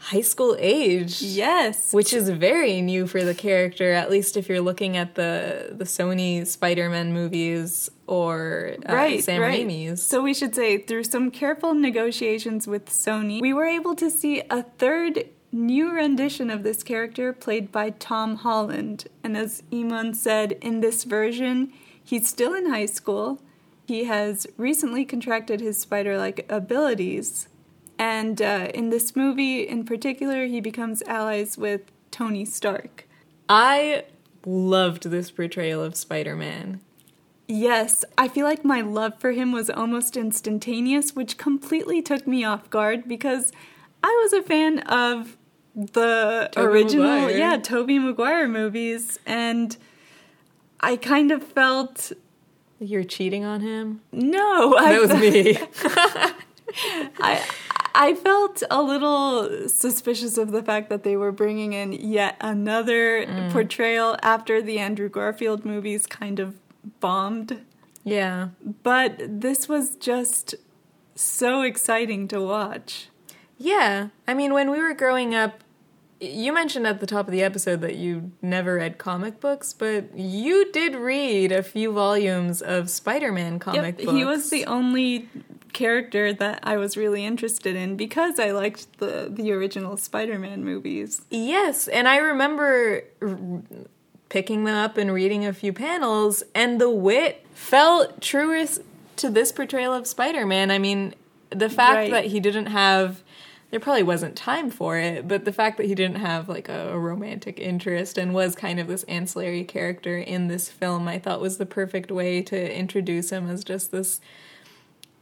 high 0.03 0.21
school 0.21 0.55
age. 0.59 1.21
Yes, 1.21 1.93
Which 1.93 2.13
is 2.13 2.29
very 2.29 2.81
new 2.81 3.07
for 3.07 3.23
the 3.23 3.33
character, 3.33 3.93
at 3.93 4.11
least 4.11 4.35
if 4.35 4.49
you're 4.49 4.61
looking 4.61 4.97
at 4.97 5.15
the 5.15 5.69
the 5.71 5.85
Sony 5.85 6.45
Spider-Man 6.45 7.13
movies 7.13 7.89
or 8.05 8.75
uh, 8.87 8.93
right, 8.93 9.23
Sam 9.23 9.41
right. 9.41 9.65
Raimi's. 9.65 10.03
So 10.03 10.21
we 10.21 10.33
should 10.33 10.53
say 10.53 10.77
through 10.77 11.05
some 11.05 11.31
careful 11.31 11.73
negotiations 11.73 12.67
with 12.67 12.87
Sony, 12.87 13.39
we 13.41 13.53
were 13.53 13.65
able 13.65 13.95
to 13.95 14.09
see 14.09 14.41
a 14.49 14.63
third 14.63 15.25
new 15.53 15.91
rendition 15.91 16.49
of 16.49 16.63
this 16.63 16.83
character 16.83 17.31
played 17.31 17.71
by 17.71 17.91
Tom 17.91 18.37
Holland. 18.37 19.05
And 19.23 19.37
as 19.37 19.63
Iman 19.71 20.15
said, 20.15 20.53
in 20.61 20.81
this 20.81 21.05
version, 21.05 21.71
he's 22.03 22.27
still 22.27 22.53
in 22.53 22.69
high 22.69 22.87
school. 22.87 23.39
He 23.85 24.03
has 24.05 24.47
recently 24.57 25.05
contracted 25.05 25.61
his 25.61 25.77
spider-like 25.77 26.45
abilities. 26.49 27.47
And 28.03 28.41
uh, 28.41 28.67
in 28.73 28.89
this 28.89 29.15
movie 29.15 29.61
in 29.61 29.85
particular, 29.85 30.45
he 30.45 30.59
becomes 30.59 31.01
allies 31.03 31.57
with 31.57 31.83
Tony 32.11 32.43
Stark. 32.43 33.07
I 33.47 34.03
loved 34.45 35.03
this 35.03 35.31
portrayal 35.31 35.81
of 35.81 35.95
Spider-Man. 35.95 36.81
Yes, 37.47 38.03
I 38.17 38.27
feel 38.27 38.45
like 38.45 38.65
my 38.65 38.81
love 38.81 39.17
for 39.19 39.31
him 39.31 39.53
was 39.53 39.69
almost 39.69 40.17
instantaneous, 40.17 41.15
which 41.15 41.37
completely 41.37 42.01
took 42.01 42.27
me 42.27 42.43
off 42.43 42.69
guard 42.69 43.07
because 43.07 43.53
I 44.03 44.19
was 44.21 44.33
a 44.33 44.43
fan 44.43 44.79
of 44.79 45.37
the 45.73 46.49
Tobey 46.51 46.67
original, 46.67 47.07
Maguire. 47.07 47.37
yeah, 47.37 47.55
Tobey 47.55 47.99
Maguire 47.99 48.49
movies, 48.49 49.17
and 49.25 49.77
I 50.81 50.97
kind 50.97 51.31
of 51.31 51.41
felt 51.41 52.11
You're 52.81 53.05
cheating 53.05 53.45
on 53.45 53.61
him? 53.61 54.01
no, 54.11 54.75
I 54.75 54.91
That 54.91 55.01
was 55.01 55.13
me. 55.21 55.57
I 57.21 57.41
I 57.95 58.15
felt 58.15 58.63
a 58.71 58.81
little 58.81 59.69
suspicious 59.69 60.37
of 60.37 60.51
the 60.51 60.63
fact 60.63 60.89
that 60.89 61.03
they 61.03 61.15
were 61.15 61.31
bringing 61.31 61.73
in 61.73 61.93
yet 61.93 62.35
another 62.41 63.25
Mm. 63.25 63.51
portrayal 63.51 64.17
after 64.23 64.61
the 64.61 64.79
Andrew 64.79 65.09
Garfield 65.09 65.63
movies 65.65 66.05
kind 66.07 66.39
of 66.39 66.55
bombed. 66.99 67.61
yeah. 68.03 68.49
But 68.83 69.13
this 69.19 69.69
was 69.69 69.95
just 69.95 70.55
so 71.15 71.61
exciting 71.61 72.27
to 72.29 72.41
watch. 72.41 73.09
Yeah. 73.57 74.09
I 74.27 74.33
mean, 74.33 74.53
when 74.53 74.69
we 74.71 74.79
were 74.79 74.93
growing 74.93 75.33
up, 75.35 75.63
you 76.23 76.53
mentioned 76.53 76.87
at 76.87 76.99
the 76.99 77.05
top 77.07 77.27
of 77.27 77.31
the 77.31 77.43
episode 77.43 77.81
that 77.81 77.95
you 77.95 78.31
never 78.41 78.75
read 78.75 78.97
comic 78.97 79.39
books, 79.39 79.73
but 79.73 80.17
you 80.17 80.71
did 80.71 80.95
read 80.95 81.51
a 81.51 81.61
few 81.63 81.91
volumes 81.91 82.61
of 82.61 82.89
Spider 82.89 83.31
Man 83.31 83.59
comic 83.59 83.97
Yep, 83.99 84.05
books. 84.05 84.17
he 84.17 84.25
was 84.25 84.49
the 84.49 84.65
only 84.65 85.29
character 85.73 86.31
that 86.33 86.59
I 86.63 86.77
was 86.77 86.95
really 86.95 87.25
interested 87.25 87.75
in 87.75 87.97
because 87.97 88.39
I 88.39 88.51
liked 88.51 88.99
the 88.99 89.27
the 89.31 89.51
original 89.51 89.97
Spider-Man 89.97 90.63
movies. 90.63 91.21
Yes, 91.31 91.87
and 91.87 92.07
I 92.07 92.17
remember 92.17 93.03
r- 93.21 93.39
picking 94.29 94.63
them 94.65 94.75
up 94.75 94.97
and 94.97 95.11
reading 95.13 95.45
a 95.45 95.53
few 95.53 95.73
panels, 95.73 96.43
and 96.53 96.79
the 96.79 96.89
wit 96.89 97.45
felt 97.53 98.21
truest 98.21 98.81
to 99.17 99.29
this 99.29 99.51
portrayal 99.51 99.93
of 99.93 100.07
Spider 100.07 100.45
Man. 100.45 100.69
I 100.71 100.77
mean, 100.79 101.15
the 101.49 101.69
fact 101.69 101.95
Right. 101.95 102.11
that 102.11 102.25
he 102.25 102.39
didn't 102.39 102.67
have. 102.67 103.21
There 103.73 103.79
probably 103.79 104.03
wasn't 104.03 104.35
time 104.35 104.69
for 104.69 104.99
it, 104.99 105.27
but 105.27 105.45
the 105.45 105.51
fact 105.51 105.77
that 105.77 105.87
he 105.87 105.95
didn't 105.95 106.17
have 106.17 106.47
like 106.47 106.69
a, 106.69 106.89
a 106.89 106.99
romantic 106.99 107.59
interest 107.59 108.19
and 108.19 108.31
was 108.31 108.53
kind 108.53 108.79
of 108.79 108.85
this 108.85 109.01
ancillary 109.05 109.63
character 109.63 110.15
in 110.15 110.47
this 110.47 110.69
film, 110.69 111.07
I 111.07 111.17
thought 111.17 111.41
was 111.41 111.57
the 111.57 111.65
perfect 111.65 112.11
way 112.11 112.43
to 112.43 112.77
introduce 112.77 113.31
him 113.31 113.49
as 113.49 113.63
just 113.63 113.91
this 113.91 114.21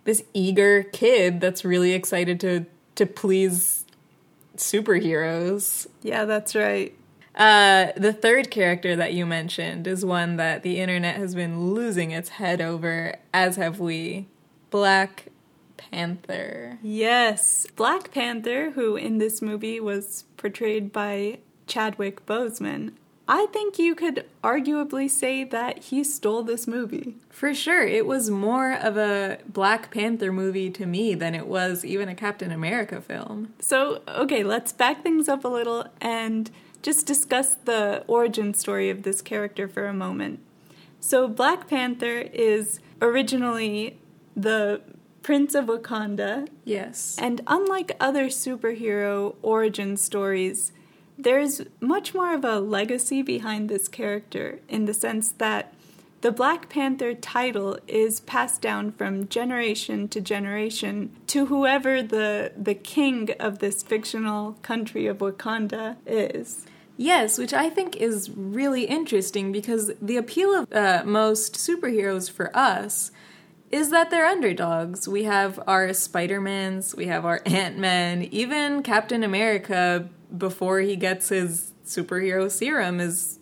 this 0.03 0.25
eager 0.33 0.83
kid 0.83 1.39
that's 1.39 1.63
really 1.63 1.93
excited 1.93 2.41
to 2.41 2.65
to 2.95 3.05
please 3.05 3.85
superheroes. 4.57 5.87
Yeah, 6.01 6.25
that's 6.25 6.53
right. 6.53 6.93
Uh, 7.33 7.93
the 7.95 8.11
third 8.11 8.51
character 8.51 8.97
that 8.97 9.13
you 9.13 9.25
mentioned 9.25 9.87
is 9.87 10.03
one 10.03 10.35
that 10.35 10.61
the 10.61 10.81
internet 10.81 11.15
has 11.15 11.35
been 11.35 11.73
losing 11.73 12.11
its 12.11 12.27
head 12.27 12.59
over, 12.59 13.15
as 13.33 13.55
have 13.55 13.79
we. 13.79 14.27
Black 14.71 15.27
Panther. 15.89 16.79
Yes, 16.81 17.67
Black 17.75 18.11
Panther, 18.11 18.71
who 18.71 18.95
in 18.95 19.17
this 19.17 19.41
movie 19.41 19.79
was 19.79 20.25
portrayed 20.37 20.91
by 20.91 21.39
Chadwick 21.67 22.25
Boseman. 22.25 22.93
I 23.27 23.45
think 23.53 23.79
you 23.79 23.95
could 23.95 24.25
arguably 24.43 25.09
say 25.09 25.45
that 25.45 25.85
he 25.85 26.03
stole 26.03 26.43
this 26.43 26.67
movie. 26.67 27.15
For 27.29 27.53
sure, 27.53 27.81
it 27.81 28.05
was 28.05 28.29
more 28.29 28.73
of 28.73 28.97
a 28.97 29.37
Black 29.47 29.89
Panther 29.89 30.33
movie 30.33 30.69
to 30.71 30.85
me 30.85 31.15
than 31.15 31.33
it 31.33 31.47
was 31.47 31.85
even 31.85 32.09
a 32.09 32.15
Captain 32.15 32.51
America 32.51 32.99
film. 32.99 33.53
So, 33.59 34.01
okay, 34.07 34.43
let's 34.43 34.73
back 34.73 35.01
things 35.01 35.29
up 35.29 35.45
a 35.45 35.47
little 35.47 35.85
and 36.01 36.51
just 36.81 37.05
discuss 37.05 37.55
the 37.55 38.03
origin 38.07 38.53
story 38.53 38.89
of 38.89 39.03
this 39.03 39.21
character 39.21 39.67
for 39.67 39.85
a 39.85 39.93
moment. 39.93 40.39
So, 40.99 41.29
Black 41.29 41.69
Panther 41.69 42.17
is 42.33 42.81
originally 43.01 43.97
the 44.35 44.81
Prince 45.23 45.53
of 45.55 45.65
Wakanda, 45.65 46.47
Yes. 46.65 47.15
and 47.19 47.41
unlike 47.47 47.95
other 47.99 48.25
superhero 48.25 49.35
origin 49.41 49.97
stories, 49.97 50.71
there's 51.17 51.61
much 51.79 52.13
more 52.13 52.33
of 52.33 52.43
a 52.43 52.59
legacy 52.59 53.21
behind 53.21 53.69
this 53.69 53.87
character 53.87 54.59
in 54.67 54.85
the 54.85 54.93
sense 54.93 55.31
that 55.37 55.73
the 56.21 56.31
Black 56.31 56.69
Panther 56.69 57.13
title 57.15 57.77
is 57.87 58.19
passed 58.21 58.61
down 58.61 58.91
from 58.91 59.27
generation 59.27 60.07
to 60.09 60.21
generation 60.21 61.11
to 61.27 61.47
whoever 61.47 62.03
the 62.03 62.51
the 62.55 62.75
king 62.75 63.29
of 63.39 63.59
this 63.59 63.81
fictional 63.81 64.53
country 64.61 65.07
of 65.07 65.17
Wakanda 65.19 65.97
is. 66.05 66.65
Yes, 66.97 67.39
which 67.39 67.53
I 67.53 67.69
think 67.71 67.95
is 67.95 68.29
really 68.29 68.83
interesting 68.83 69.51
because 69.51 69.91
the 69.99 70.17
appeal 70.17 70.53
of 70.53 70.71
uh, 70.71 71.01
most 71.05 71.55
superheroes 71.55 72.29
for 72.29 72.55
us 72.55 73.11
is 73.71 73.89
that 73.89 74.09
they're 74.09 74.25
underdogs. 74.25 75.07
We 75.07 75.23
have 75.23 75.59
our 75.65 75.93
Spider-Mans, 75.93 76.95
we 76.95 77.05
have 77.07 77.25
our 77.25 77.41
Ant-Man, 77.45 78.23
even 78.23 78.83
Captain 78.83 79.23
America 79.23 80.09
before 80.37 80.79
he 80.79 80.95
gets 80.95 81.29
his 81.29 81.71
superhero 81.85 82.49
serum 82.49 82.99
is 82.99 83.39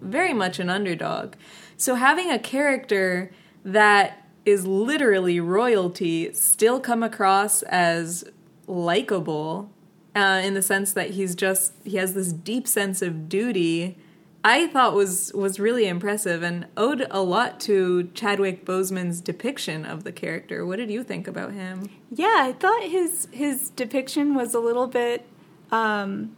very 0.00 0.32
much 0.32 0.58
an 0.58 0.68
underdog. 0.68 1.34
So 1.76 1.94
having 1.94 2.30
a 2.30 2.38
character 2.38 3.30
that 3.64 4.26
is 4.44 4.66
literally 4.66 5.40
royalty 5.40 6.32
still 6.32 6.80
come 6.80 7.02
across 7.02 7.62
as 7.62 8.24
likable 8.66 9.70
uh, 10.14 10.40
in 10.42 10.54
the 10.54 10.62
sense 10.62 10.92
that 10.92 11.10
he's 11.10 11.34
just 11.34 11.72
he 11.84 11.96
has 11.96 12.14
this 12.14 12.32
deep 12.32 12.66
sense 12.66 13.02
of 13.02 13.28
duty 13.28 13.98
I 14.44 14.68
thought 14.68 14.94
was 14.94 15.32
was 15.34 15.58
really 15.58 15.86
impressive 15.86 16.42
and 16.42 16.66
owed 16.76 17.06
a 17.10 17.20
lot 17.20 17.58
to 17.60 18.10
Chadwick 18.14 18.64
Boseman's 18.64 19.20
depiction 19.20 19.84
of 19.84 20.04
the 20.04 20.12
character. 20.12 20.64
What 20.64 20.76
did 20.76 20.90
you 20.90 21.02
think 21.02 21.26
about 21.26 21.52
him? 21.52 21.88
Yeah, 22.10 22.36
I 22.38 22.52
thought 22.52 22.82
his 22.84 23.28
his 23.32 23.70
depiction 23.70 24.34
was 24.34 24.54
a 24.54 24.60
little 24.60 24.86
bit 24.86 25.26
um, 25.72 26.36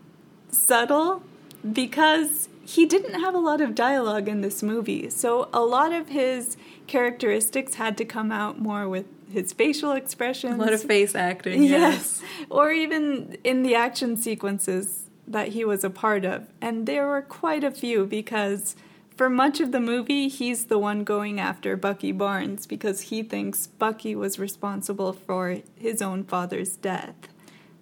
subtle 0.51 1.23
because 1.71 2.49
he 2.65 2.87
didn't 2.87 3.21
have 3.21 3.35
a 3.35 3.39
lot 3.39 3.61
of 3.61 3.75
dialogue 3.75 4.29
in 4.29 4.41
this 4.41 4.63
movie. 4.63 5.11
So 5.11 5.49
a 5.53 5.61
lot 5.61 5.93
of 5.93 6.09
his 6.09 6.57
characteristics 6.87 7.75
had 7.75 7.97
to 7.99 8.05
come 8.05 8.31
out 8.31 8.59
more 8.59 8.89
with 8.89 9.07
his 9.31 9.53
facial 9.53 9.93
expressions. 9.93 10.55
A 10.55 10.59
lot 10.59 10.73
of 10.73 10.83
face 10.83 11.15
acting. 11.15 11.63
Yes. 11.69 12.23
Or 12.51 12.71
even 12.71 13.37
in 13.45 13.63
the 13.63 13.75
action 13.75 14.17
sequences 14.17 15.08
that 15.29 15.49
he 15.49 15.65
was 15.65 15.85
a 15.85 15.91
part 15.91 16.25
of. 16.25 16.49
And 16.61 16.87
there 16.87 17.07
were 17.07 17.23
quite 17.23 17.63
a 17.63 17.71
few 17.71 18.07
because 18.07 18.75
for 19.17 19.29
much 19.29 19.61
of 19.61 19.73
the 19.73 19.81
movie, 19.81 20.29
he's 20.29 20.67
the 20.67 20.79
one 20.79 21.05
going 21.05 21.41
after 21.41 21.77
Bucky 21.77 22.13
Barnes 22.13 22.67
because 22.67 23.03
he 23.03 23.23
thinks 23.23 23.67
Bucky 23.67 24.15
was 24.15 24.39
responsible 24.39 25.13
for 25.13 25.59
his 25.77 26.01
own 26.01 26.25
father's 26.25 26.77
death. 26.77 27.17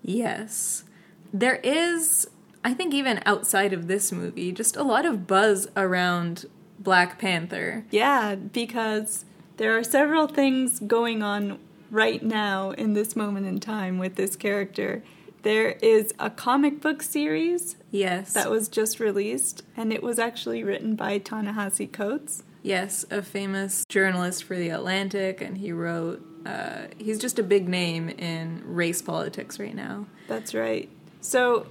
Yes. 0.02 0.84
There 1.32 1.56
is, 1.56 2.28
I 2.64 2.72
think, 2.72 2.94
even 2.94 3.20
outside 3.26 3.72
of 3.72 3.86
this 3.86 4.10
movie, 4.12 4.50
just 4.50 4.76
a 4.76 4.82
lot 4.82 5.04
of 5.04 5.26
buzz 5.26 5.68
around 5.76 6.46
Black 6.78 7.18
Panther. 7.18 7.84
Yeah, 7.90 8.34
because 8.34 9.24
there 9.56 9.76
are 9.76 9.84
several 9.84 10.26
things 10.26 10.78
going 10.80 11.22
on 11.22 11.58
right 11.90 12.22
now 12.22 12.70
in 12.70 12.94
this 12.94 13.14
moment 13.14 13.46
in 13.46 13.60
time 13.60 13.98
with 13.98 14.16
this 14.16 14.36
character. 14.36 15.02
There 15.42 15.72
is 15.82 16.12
a 16.18 16.30
comic 16.30 16.80
book 16.80 17.02
series 17.02 17.76
Yes. 17.90 18.32
that 18.32 18.50
was 18.50 18.68
just 18.68 18.98
released, 19.00 19.62
and 19.76 19.92
it 19.92 20.02
was 20.02 20.18
actually 20.18 20.64
written 20.64 20.96
by 20.96 21.18
Ta-Nehisi 21.18 21.92
Coates. 21.92 22.42
Yes, 22.62 23.04
a 23.10 23.22
famous 23.22 23.84
journalist 23.88 24.42
for 24.44 24.56
The 24.56 24.70
Atlantic, 24.70 25.40
and 25.40 25.58
he 25.58 25.70
wrote, 25.70 26.20
uh, 26.44 26.86
he's 26.98 27.18
just 27.18 27.38
a 27.38 27.42
big 27.42 27.68
name 27.68 28.08
in 28.08 28.62
race 28.64 29.02
politics 29.02 29.60
right 29.60 29.74
now. 29.74 30.06
That's 30.26 30.52
right. 30.54 30.88
So 31.20 31.66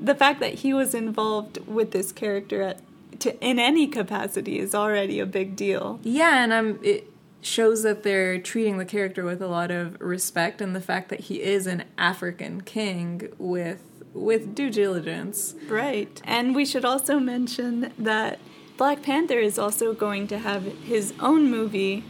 the 0.00 0.14
fact 0.14 0.40
that 0.40 0.54
he 0.54 0.74
was 0.74 0.94
involved 0.94 1.58
with 1.66 1.92
this 1.92 2.12
character 2.12 2.62
at, 2.62 2.80
to, 3.20 3.38
in 3.42 3.58
any 3.58 3.86
capacity 3.86 4.58
is 4.58 4.74
already 4.74 5.18
a 5.18 5.26
big 5.26 5.56
deal. 5.56 5.98
Yeah, 6.02 6.44
and 6.44 6.52
I'm, 6.52 6.78
it 6.82 7.10
shows 7.40 7.82
that 7.82 8.02
they're 8.02 8.40
treating 8.40 8.78
the 8.78 8.84
character 8.84 9.24
with 9.24 9.40
a 9.40 9.46
lot 9.46 9.70
of 9.70 10.00
respect, 10.00 10.60
and 10.60 10.74
the 10.74 10.80
fact 10.80 11.08
that 11.08 11.20
he 11.20 11.42
is 11.42 11.66
an 11.66 11.84
African 11.96 12.60
king 12.62 13.28
with 13.38 13.82
with 14.14 14.54
due 14.54 14.70
diligence. 14.70 15.54
Right. 15.68 16.20
And 16.24 16.54
we 16.54 16.64
should 16.64 16.84
also 16.84 17.18
mention 17.18 17.92
that 17.98 18.38
Black 18.76 19.02
Panther 19.02 19.38
is 19.38 19.58
also 19.58 19.92
going 19.92 20.26
to 20.28 20.38
have 20.38 20.64
his 20.64 21.12
own 21.20 21.50
movie, 21.50 22.04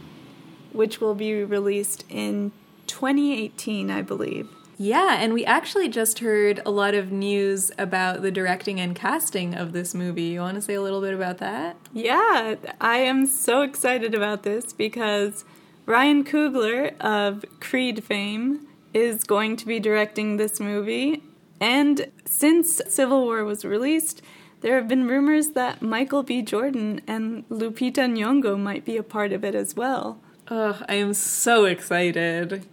which 0.71 1.01
will 1.01 1.15
be 1.15 1.43
released 1.43 2.05
in 2.09 2.51
2018, 2.87 3.91
I 3.91 4.01
believe. 4.01 4.49
Yeah, 4.81 5.17
and 5.19 5.33
we 5.33 5.43
actually 5.43 5.89
just 5.89 6.19
heard 6.19 6.61
a 6.65 6.71
lot 6.71 6.93
of 6.93 7.11
news 7.11 7.69
about 7.77 8.21
the 8.21 8.31
directing 8.31 8.79
and 8.79 8.95
casting 8.95 9.53
of 9.53 9.73
this 9.73 9.93
movie. 9.93 10.23
You 10.23 10.39
want 10.39 10.55
to 10.55 10.61
say 10.61 10.75
a 10.75 10.81
little 10.81 11.01
bit 11.01 11.13
about 11.13 11.39
that? 11.39 11.75
Yeah, 11.91 12.55
I 12.79 12.99
am 12.99 13.25
so 13.25 13.61
excited 13.61 14.15
about 14.15 14.43
this 14.43 14.71
because 14.71 15.43
Ryan 15.85 16.23
Coogler 16.23 16.97
of 17.01 17.43
Creed 17.59 18.05
fame 18.05 18.67
is 18.93 19.25
going 19.25 19.57
to 19.57 19.65
be 19.65 19.81
directing 19.81 20.37
this 20.37 20.61
movie. 20.61 21.23
And 21.59 22.09
since 22.23 22.81
Civil 22.87 23.25
War 23.25 23.43
was 23.43 23.65
released, 23.65 24.21
there 24.61 24.75
have 24.75 24.87
been 24.87 25.07
rumors 25.07 25.49
that 25.49 25.81
Michael 25.81 26.23
B. 26.23 26.41
Jordan 26.41 27.01
and 27.05 27.43
Lupita 27.49 28.09
Nyong'o 28.09 28.57
might 28.57 28.85
be 28.85 28.95
a 28.95 29.03
part 29.03 29.33
of 29.33 29.43
it 29.43 29.55
as 29.55 29.75
well. 29.75 30.21
Ugh, 30.47 30.85
I 30.87 30.95
am 30.95 31.13
so 31.13 31.65
excited. 31.65 32.65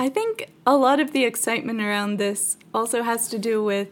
I 0.00 0.08
think 0.08 0.50
a 0.66 0.78
lot 0.78 0.98
of 0.98 1.12
the 1.12 1.24
excitement 1.24 1.82
around 1.82 2.16
this 2.16 2.56
also 2.72 3.02
has 3.02 3.28
to 3.28 3.38
do 3.38 3.62
with 3.62 3.88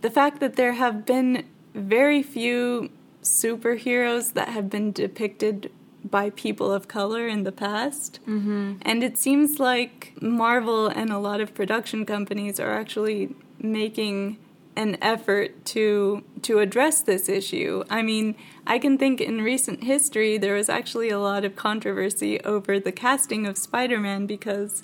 the 0.00 0.10
fact 0.10 0.40
that 0.40 0.56
there 0.56 0.72
have 0.72 1.04
been 1.04 1.44
very 1.74 2.22
few 2.22 2.88
superheroes 3.22 4.32
that 4.32 4.48
have 4.48 4.70
been 4.70 4.92
depicted 4.92 5.70
by 6.02 6.30
people 6.30 6.72
of 6.72 6.88
color 6.88 7.28
in 7.28 7.42
the 7.42 7.52
past. 7.52 8.18
Mm-hmm. 8.26 8.76
And 8.80 9.04
it 9.04 9.18
seems 9.18 9.60
like 9.60 10.14
Marvel 10.22 10.88
and 10.88 11.10
a 11.10 11.18
lot 11.18 11.42
of 11.42 11.54
production 11.54 12.06
companies 12.06 12.58
are 12.58 12.72
actually 12.72 13.34
making 13.58 14.38
an 14.74 14.96
effort 15.02 15.66
to 15.66 16.24
to 16.40 16.60
address 16.60 17.02
this 17.02 17.28
issue. 17.28 17.84
I 17.90 18.00
mean, 18.00 18.36
I 18.66 18.78
can 18.78 18.96
think 18.96 19.20
in 19.20 19.42
recent 19.42 19.84
history 19.84 20.38
there 20.38 20.54
was 20.54 20.70
actually 20.70 21.10
a 21.10 21.18
lot 21.18 21.44
of 21.44 21.56
controversy 21.56 22.40
over 22.40 22.80
the 22.80 22.90
casting 22.90 23.46
of 23.46 23.58
Spider-Man 23.58 24.24
because 24.24 24.82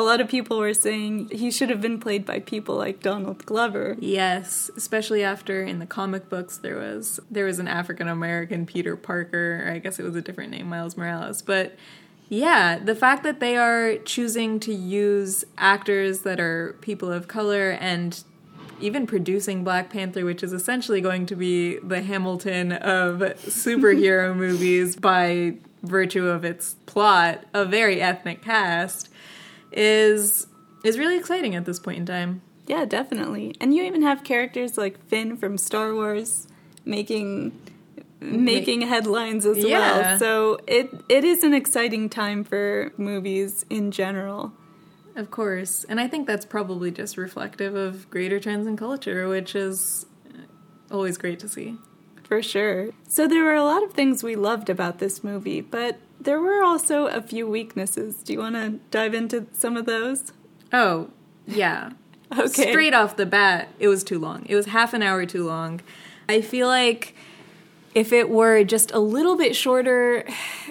a 0.00 0.02
lot 0.02 0.20
of 0.20 0.28
people 0.28 0.58
were 0.58 0.72
saying 0.72 1.28
he 1.30 1.50
should 1.50 1.68
have 1.68 1.82
been 1.82 2.00
played 2.00 2.24
by 2.24 2.40
people 2.40 2.74
like 2.74 3.02
Donald 3.02 3.44
Glover. 3.44 3.96
Yes, 4.00 4.70
especially 4.74 5.22
after 5.22 5.62
in 5.62 5.78
the 5.78 5.84
comic 5.84 6.30
books 6.30 6.56
there 6.56 6.78
was 6.78 7.20
there 7.30 7.44
was 7.44 7.58
an 7.58 7.68
African 7.68 8.08
American 8.08 8.64
Peter 8.64 8.96
Parker, 8.96 9.62
or 9.66 9.72
I 9.72 9.78
guess 9.78 9.98
it 9.98 10.04
was 10.04 10.16
a 10.16 10.22
different 10.22 10.52
name, 10.52 10.68
Miles 10.70 10.96
Morales, 10.96 11.42
but 11.42 11.74
yeah, 12.30 12.78
the 12.78 12.94
fact 12.94 13.24
that 13.24 13.40
they 13.40 13.56
are 13.56 13.96
choosing 13.98 14.58
to 14.60 14.72
use 14.72 15.44
actors 15.58 16.20
that 16.20 16.40
are 16.40 16.76
people 16.80 17.12
of 17.12 17.28
color 17.28 17.70
and 17.72 18.22
even 18.80 19.06
producing 19.06 19.64
Black 19.64 19.90
Panther, 19.90 20.24
which 20.24 20.42
is 20.42 20.54
essentially 20.54 21.02
going 21.02 21.26
to 21.26 21.36
be 21.36 21.78
the 21.80 22.00
Hamilton 22.00 22.72
of 22.72 23.18
superhero 23.18 24.34
movies 24.46 24.96
by 24.96 25.56
virtue 25.82 26.26
of 26.26 26.44
its 26.44 26.76
plot, 26.86 27.44
a 27.52 27.66
very 27.66 28.00
ethnic 28.00 28.42
cast, 28.42 29.10
is 29.72 30.46
is 30.84 30.98
really 30.98 31.16
exciting 31.16 31.54
at 31.54 31.64
this 31.64 31.78
point 31.78 31.98
in 31.98 32.06
time. 32.06 32.42
Yeah, 32.66 32.84
definitely. 32.84 33.54
And 33.60 33.74
you 33.74 33.82
even 33.82 34.02
have 34.02 34.22
characters 34.24 34.78
like 34.78 35.04
Finn 35.08 35.36
from 35.36 35.58
Star 35.58 35.94
Wars 35.94 36.46
making 36.84 37.52
making 38.20 38.82
headlines 38.82 39.46
as 39.46 39.58
Yeah. 39.58 39.78
well. 39.78 40.18
So 40.18 40.58
it 40.66 40.90
it 41.08 41.24
is 41.24 41.42
an 41.42 41.54
exciting 41.54 42.08
time 42.08 42.44
for 42.44 42.92
movies 42.96 43.64
in 43.70 43.90
general. 43.90 44.52
Of 45.16 45.30
course. 45.30 45.84
And 45.88 45.98
I 46.00 46.06
think 46.06 46.26
that's 46.26 46.46
probably 46.46 46.90
just 46.90 47.16
reflective 47.16 47.74
of 47.74 48.08
greater 48.10 48.38
trends 48.38 48.66
in 48.66 48.76
culture, 48.76 49.28
which 49.28 49.54
is 49.54 50.06
always 50.90 51.18
great 51.18 51.40
to 51.40 51.48
see. 51.48 51.76
For 52.22 52.42
sure. 52.42 52.90
So 53.08 53.26
there 53.26 53.42
were 53.42 53.54
a 53.54 53.64
lot 53.64 53.82
of 53.82 53.92
things 53.92 54.22
we 54.22 54.36
loved 54.36 54.70
about 54.70 54.98
this 54.98 55.24
movie, 55.24 55.60
but 55.60 55.98
there 56.20 56.40
were 56.40 56.62
also 56.62 57.06
a 57.06 57.22
few 57.22 57.46
weaknesses. 57.48 58.16
Do 58.22 58.32
you 58.32 58.38
want 58.40 58.54
to 58.56 58.78
dive 58.90 59.14
into 59.14 59.46
some 59.52 59.76
of 59.76 59.86
those? 59.86 60.32
Oh, 60.72 61.10
yeah. 61.46 61.92
Okay. 62.38 62.70
Straight 62.70 62.94
off 62.94 63.16
the 63.16 63.26
bat, 63.26 63.70
it 63.80 63.88
was 63.88 64.04
too 64.04 64.20
long. 64.20 64.46
It 64.48 64.54
was 64.54 64.66
half 64.66 64.94
an 64.94 65.02
hour 65.02 65.26
too 65.26 65.44
long. 65.44 65.80
I 66.28 66.42
feel 66.42 66.68
like 66.68 67.16
if 67.92 68.12
it 68.12 68.30
were 68.30 68.62
just 68.62 68.92
a 68.92 69.00
little 69.00 69.36
bit 69.36 69.56
shorter, 69.56 70.24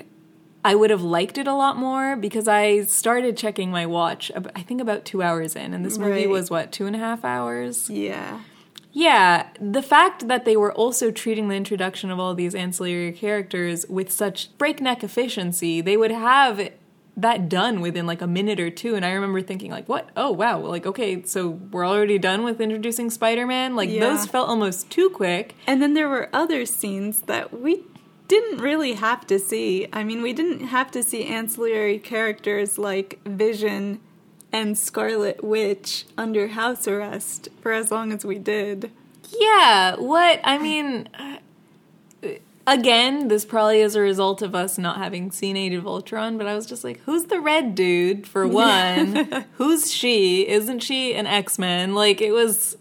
I 0.63 0.75
would 0.75 0.89
have 0.89 1.01
liked 1.01 1.37
it 1.37 1.47
a 1.47 1.53
lot 1.53 1.75
more 1.75 2.15
because 2.15 2.47
I 2.47 2.83
started 2.83 3.35
checking 3.35 3.71
my 3.71 3.85
watch, 3.85 4.31
I 4.55 4.61
think 4.61 4.79
about 4.79 5.03
two 5.03 5.21
hours 5.21 5.53
in, 5.55 5.73
and 5.73 5.85
this 5.85 5.97
movie 5.97 6.11
Right. 6.21 6.29
was 6.29 6.49
what, 6.49 6.71
two 6.71 6.85
and 6.85 6.95
a 6.95 6.99
half 6.99 7.25
hours? 7.25 7.89
Yeah. 7.89 8.39
Yeah, 8.91 9.47
the 9.61 9.83
fact 9.83 10.27
that 10.27 10.45
they 10.45 10.57
were 10.57 10.73
also 10.73 11.11
treating 11.11 11.47
the 11.47 11.55
introduction 11.55 12.09
of 12.09 12.19
all 12.19 12.33
these 12.33 12.55
ancillary 12.55 13.11
characters 13.11 13.85
with 13.87 14.11
such 14.11 14.57
breakneck 14.57 15.03
efficiency, 15.03 15.79
they 15.81 15.95
would 15.95 16.11
have 16.11 16.69
that 17.15 17.49
done 17.49 17.81
within 17.81 18.07
like 18.07 18.21
a 18.21 18.27
minute 18.27 18.59
or 18.59 18.69
two. 18.69 18.95
And 18.95 19.05
I 19.05 19.11
remember 19.11 19.41
thinking, 19.41 19.71
like, 19.71 19.87
what? 19.87 20.09
Oh, 20.15 20.31
wow. 20.31 20.59
Like, 20.59 20.85
okay, 20.85 21.21
so 21.23 21.49
we're 21.49 21.85
already 21.87 22.17
done 22.17 22.43
with 22.43 22.59
introducing 22.61 23.09
Spider 23.09 23.45
Man? 23.45 23.75
Like, 23.75 23.89
Yeah. 23.89 23.99
those 23.99 24.25
felt 24.25 24.49
almost 24.49 24.89
too 24.89 25.09
quick. 25.09 25.53
And 25.67 25.81
then 25.81 25.93
there 25.93 26.09
were 26.09 26.29
other 26.33 26.65
scenes 26.65 27.21
that 27.23 27.59
we 27.59 27.83
didn't 28.27 28.59
really 28.59 28.93
have 28.93 29.25
to 29.27 29.37
see. 29.39 29.87
I 29.91 30.03
mean, 30.03 30.21
we 30.21 30.33
didn't 30.33 30.67
have 30.67 30.91
to 30.91 31.03
see 31.03 31.25
ancillary 31.25 31.99
characters 31.99 32.77
like 32.77 33.19
Vision 33.25 33.99
and 34.51 34.77
Scarlet 34.77 35.43
Witch 35.43 36.05
under 36.17 36.49
house 36.49 36.87
arrest 36.87 37.49
for 37.61 37.71
as 37.71 37.91
long 37.91 38.11
as 38.11 38.25
we 38.25 38.39
did. 38.39 38.91
Yeah, 39.37 39.95
what? 39.97 40.39
I 40.43 40.57
mean, 40.57 41.07
uh, 41.17 41.37
again, 42.65 43.27
this 43.27 43.45
probably 43.45 43.81
is 43.81 43.95
a 43.95 44.01
result 44.01 44.41
of 44.41 44.55
us 44.55 44.77
not 44.77 44.97
having 44.97 45.31
seen 45.31 45.55
Age 45.55 45.73
of 45.73 45.85
Ultron, 45.85 46.37
but 46.37 46.47
I 46.47 46.55
was 46.55 46.65
just 46.65 46.83
like, 46.83 46.99
who's 47.01 47.25
the 47.25 47.39
red 47.39 47.75
dude, 47.75 48.27
for 48.27 48.47
one? 48.47 49.45
who's 49.53 49.91
she? 49.91 50.47
Isn't 50.47 50.79
she 50.79 51.13
an 51.13 51.27
X 51.27 51.59
Men? 51.59 51.93
Like, 51.93 52.21
it 52.21 52.31
was. 52.31 52.77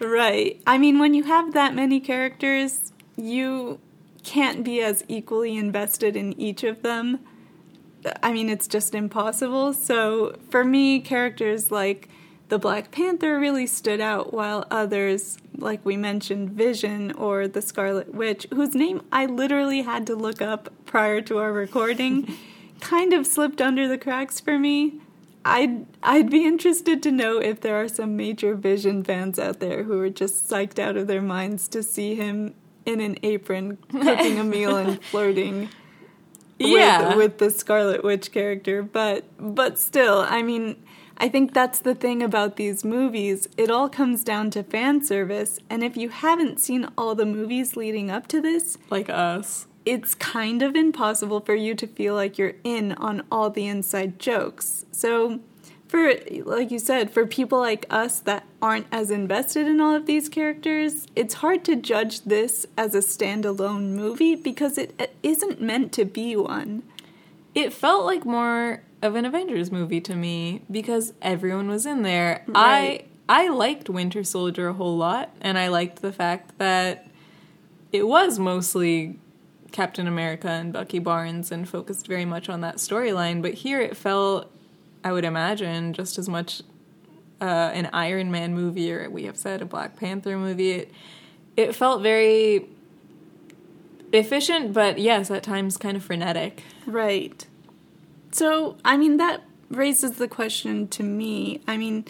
Right. 0.00 0.60
I 0.66 0.76
mean, 0.76 0.98
when 0.98 1.14
you 1.14 1.24
have 1.24 1.54
that 1.54 1.74
many 1.74 2.00
characters, 2.00 2.92
you 3.16 3.80
can't 4.22 4.64
be 4.64 4.82
as 4.82 5.04
equally 5.08 5.56
invested 5.56 6.16
in 6.16 6.38
each 6.38 6.64
of 6.64 6.82
them. 6.82 7.20
I 8.22 8.32
mean, 8.32 8.48
it's 8.48 8.68
just 8.68 8.94
impossible. 8.94 9.72
So, 9.72 10.36
for 10.50 10.64
me, 10.64 11.00
characters 11.00 11.70
like 11.70 12.08
the 12.48 12.58
Black 12.58 12.90
Panther 12.90 13.38
really 13.38 13.66
stood 13.66 14.00
out, 14.00 14.32
while 14.32 14.66
others, 14.70 15.38
like 15.56 15.84
we 15.84 15.96
mentioned, 15.96 16.50
Vision 16.50 17.12
or 17.12 17.48
the 17.48 17.62
Scarlet 17.62 18.14
Witch, 18.14 18.46
whose 18.52 18.74
name 18.74 19.02
I 19.10 19.26
literally 19.26 19.82
had 19.82 20.06
to 20.06 20.14
look 20.14 20.40
up 20.40 20.72
prior 20.84 21.20
to 21.22 21.38
our 21.38 21.52
recording, 21.52 22.36
kind 22.80 23.12
of 23.12 23.26
slipped 23.26 23.60
under 23.60 23.88
the 23.88 23.98
cracks 23.98 24.38
for 24.38 24.58
me. 24.58 25.00
I'd 25.44 25.86
I'd 26.02 26.30
be 26.30 26.44
interested 26.44 27.02
to 27.04 27.12
know 27.12 27.38
if 27.38 27.60
there 27.60 27.80
are 27.80 27.88
some 27.88 28.16
major 28.16 28.54
Vision 28.54 29.04
fans 29.04 29.38
out 29.38 29.60
there 29.60 29.84
who 29.84 30.00
are 30.00 30.10
just 30.10 30.48
psyched 30.48 30.78
out 30.78 30.96
of 30.96 31.06
their 31.06 31.22
minds 31.22 31.68
to 31.68 31.82
see 31.82 32.16
him 32.16 32.54
in 32.84 33.00
an 33.00 33.16
apron 33.22 33.78
cooking 33.90 34.38
a 34.38 34.44
meal 34.44 34.76
and 34.76 35.02
flirting 35.10 35.68
Yeah. 36.58 37.08
with, 37.08 37.16
with 37.16 37.38
the 37.38 37.50
Scarlet 37.50 38.02
Witch 38.04 38.32
character. 38.32 38.82
But 38.82 39.24
but 39.38 39.78
still, 39.78 40.20
I 40.28 40.42
mean, 40.42 40.76
I 41.18 41.28
think 41.28 41.54
that's 41.54 41.78
the 41.78 41.94
thing 41.94 42.22
about 42.22 42.56
these 42.56 42.84
movies. 42.84 43.48
It 43.56 43.70
all 43.70 43.88
comes 43.88 44.22
down 44.24 44.50
to 44.52 44.62
fan 44.62 45.02
service, 45.02 45.58
and 45.70 45.82
if 45.82 45.96
you 45.96 46.08
haven't 46.10 46.60
seen 46.60 46.88
all 46.96 47.14
the 47.14 47.26
movies 47.26 47.76
leading 47.76 48.10
up 48.10 48.26
to 48.28 48.40
this, 48.40 48.76
like 48.90 49.08
us. 49.08 49.66
it's 49.84 50.14
kind 50.14 50.62
of 50.62 50.74
impossible 50.76 51.40
for 51.40 51.54
you 51.54 51.74
to 51.74 51.86
feel 51.86 52.14
like 52.14 52.38
you're 52.38 52.54
in 52.64 52.92
on 52.92 53.22
all 53.30 53.50
the 53.50 53.66
inside 53.66 54.18
jokes. 54.18 54.84
So, 54.92 55.40
for 55.88 56.12
like 56.44 56.70
you 56.70 56.78
said, 56.78 57.10
for 57.10 57.26
people 57.26 57.58
like 57.58 57.86
us 57.90 58.20
that 58.20 58.44
aren't 58.60 58.86
as 58.90 59.10
invested 59.10 59.66
in 59.66 59.80
all 59.80 59.94
of 59.94 60.06
these 60.06 60.28
characters, 60.28 61.06
it's 61.14 61.34
hard 61.34 61.64
to 61.66 61.76
judge 61.76 62.22
this 62.22 62.66
as 62.76 62.94
a 62.94 62.98
standalone 62.98 63.90
movie 63.90 64.34
because 64.34 64.78
it 64.78 64.94
it 64.98 65.14
isn't 65.22 65.60
meant 65.60 65.92
to 65.92 66.04
be 66.04 66.36
one. 66.36 66.82
It 67.54 67.72
felt 67.72 68.04
like 68.04 68.24
more 68.24 68.82
of 69.02 69.14
an 69.14 69.24
Avengers 69.24 69.70
movie 69.70 70.00
to 70.02 70.14
me 70.14 70.62
because 70.70 71.12
everyone 71.22 71.68
was 71.68 71.86
in 71.86 72.02
there. 72.02 72.44
I 72.54 73.04
I 73.28 73.48
liked 73.48 73.88
Winter 73.90 74.24
Soldier 74.24 74.68
a 74.68 74.72
whole 74.72 74.96
lot, 74.96 75.34
and 75.40 75.58
I 75.58 75.68
liked 75.68 76.02
the 76.02 76.12
fact 76.12 76.58
that 76.58 77.08
it 77.92 78.06
was 78.06 78.38
mostly 78.38 79.18
Captain 79.72 80.06
America 80.06 80.48
and 80.48 80.72
Bucky 80.72 80.98
Barnes 80.98 81.50
and 81.50 81.68
focused 81.68 82.06
very 82.06 82.24
much 82.24 82.48
on 82.48 82.60
that 82.60 82.76
storyline. 82.76 83.42
But 83.42 83.54
here 83.54 83.80
it 83.80 83.96
felt, 83.96 84.50
I 85.06 85.12
would 85.12 85.24
imagine, 85.24 85.92
just 85.92 86.18
as 86.18 86.28
much 86.28 86.62
uh, 87.40 87.44
an 87.44 87.88
Iron 87.92 88.32
Man 88.32 88.54
movie 88.54 88.92
or 88.92 89.08
we 89.08 89.22
have 89.26 89.36
said 89.36 89.62
a 89.62 89.64
Black 89.64 89.94
Panther 89.94 90.36
movie. 90.36 90.72
It, 90.72 90.92
it 91.56 91.76
felt 91.76 92.02
very 92.02 92.66
efficient, 94.12 94.72
but 94.72 94.98
yes, 94.98 95.30
at 95.30 95.44
times 95.44 95.76
kind 95.76 95.96
of 95.96 96.02
frenetic. 96.02 96.64
Right. 96.86 97.46
So, 98.32 98.78
I 98.84 98.96
mean, 98.96 99.18
that 99.18 99.44
raises 99.70 100.16
the 100.16 100.26
question 100.26 100.88
to 100.88 101.04
me. 101.04 101.60
I 101.68 101.76
mean, 101.76 102.04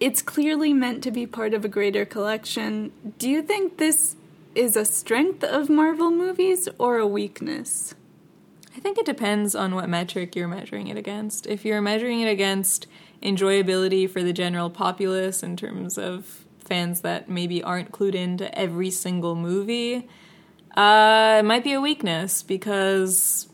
it's 0.00 0.20
clearly 0.20 0.72
meant 0.72 1.04
to 1.04 1.12
be 1.12 1.26
part 1.26 1.54
of 1.54 1.64
a 1.64 1.68
greater 1.68 2.04
collection. 2.04 2.90
Do 3.16 3.30
you 3.30 3.42
think 3.42 3.76
this 3.76 4.16
is 4.56 4.74
a 4.74 4.84
strength 4.84 5.44
of 5.44 5.70
Marvel 5.70 6.10
movies 6.10 6.68
or 6.78 6.98
a 6.98 7.06
weakness? 7.06 7.94
I 8.76 8.80
think 8.80 8.98
it 8.98 9.06
depends 9.06 9.54
on 9.54 9.74
what 9.74 9.88
metric 9.88 10.34
you're 10.34 10.48
measuring 10.48 10.88
it 10.88 10.96
against. 10.96 11.46
If 11.46 11.64
you're 11.64 11.80
measuring 11.80 12.20
it 12.20 12.28
against 12.28 12.86
enjoyability 13.22 14.10
for 14.10 14.22
the 14.22 14.32
general 14.32 14.68
populace 14.68 15.42
in 15.42 15.56
terms 15.56 15.96
of 15.96 16.44
fans 16.58 17.02
that 17.02 17.28
maybe 17.28 17.62
aren't 17.62 17.92
clued 17.92 18.14
into 18.14 18.52
every 18.58 18.90
single 18.90 19.36
movie, 19.36 20.08
uh, 20.76 21.36
it 21.38 21.44
might 21.44 21.62
be 21.62 21.72
a 21.72 21.80
weakness 21.80 22.42
because 22.42 23.48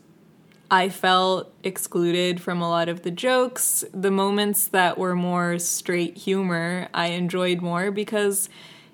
I 0.71 0.89
felt 0.89 1.53
excluded 1.63 2.41
from 2.41 2.61
a 2.61 2.69
lot 2.69 2.89
of 2.89 3.03
the 3.03 3.11
jokes. 3.11 3.83
The 3.93 4.09
moments 4.09 4.67
that 4.69 4.97
were 4.97 5.15
more 5.15 5.59
straight 5.59 6.17
humor, 6.17 6.87
I 6.93 7.07
enjoyed 7.07 7.61
more 7.61 7.91
because 7.91 8.49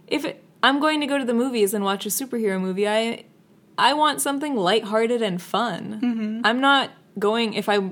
if 0.07 0.25
it, 0.25 0.43
I'm 0.61 0.79
going 0.81 0.99
to 0.99 1.07
go 1.07 1.17
to 1.17 1.25
the 1.25 1.33
movies 1.33 1.73
and 1.73 1.85
watch 1.85 2.05
a 2.05 2.09
superhero 2.09 2.59
movie, 2.59 2.87
I 2.87 3.26
I 3.77 3.93
want 3.93 4.21
something 4.21 4.55
lighthearted 4.55 5.21
and 5.21 5.41
fun. 5.41 5.99
Mm-hmm. 6.01 6.41
I'm 6.43 6.59
not 6.61 6.91
going 7.19 7.53
if 7.53 7.67
I 7.69 7.91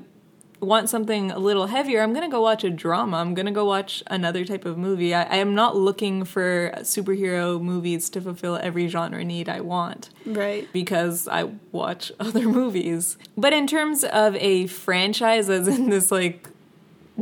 want 0.62 0.90
something 0.90 1.32
a 1.32 1.38
little 1.38 1.68
heavier, 1.68 2.02
I'm 2.02 2.14
going 2.14 2.24
to 2.28 2.32
go 2.32 2.42
watch 2.42 2.64
a 2.64 2.70
drama. 2.70 3.18
I'm 3.18 3.34
going 3.36 3.46
to 3.46 3.52
go 3.52 3.66
watch 3.66 4.02
another 4.08 4.46
type 4.46 4.66
of 4.66 4.78
movie. 4.78 5.14
I, 5.14 5.24
I 5.24 5.36
am 5.36 5.54
not 5.54 5.76
looking 5.76 6.24
for 6.24 6.72
superhero 6.78 7.62
movies 7.62 8.10
to 8.12 8.22
fulfill 8.22 8.56
every 8.56 8.88
genre 8.88 9.24
need 9.24 9.48
I 9.50 9.60
want 9.62 10.10
Right. 10.26 10.68
because 10.74 11.28
I 11.28 11.52
watch 11.72 12.12
other 12.20 12.48
movies. 12.48 13.18
But 13.38 13.54
in 13.54 13.68
terms 13.68 14.04
of 14.06 14.36
a 14.38 14.66
franchise, 14.68 15.50
as 15.50 15.68
in 15.68 15.90
this 15.90 16.10
like 16.10 16.50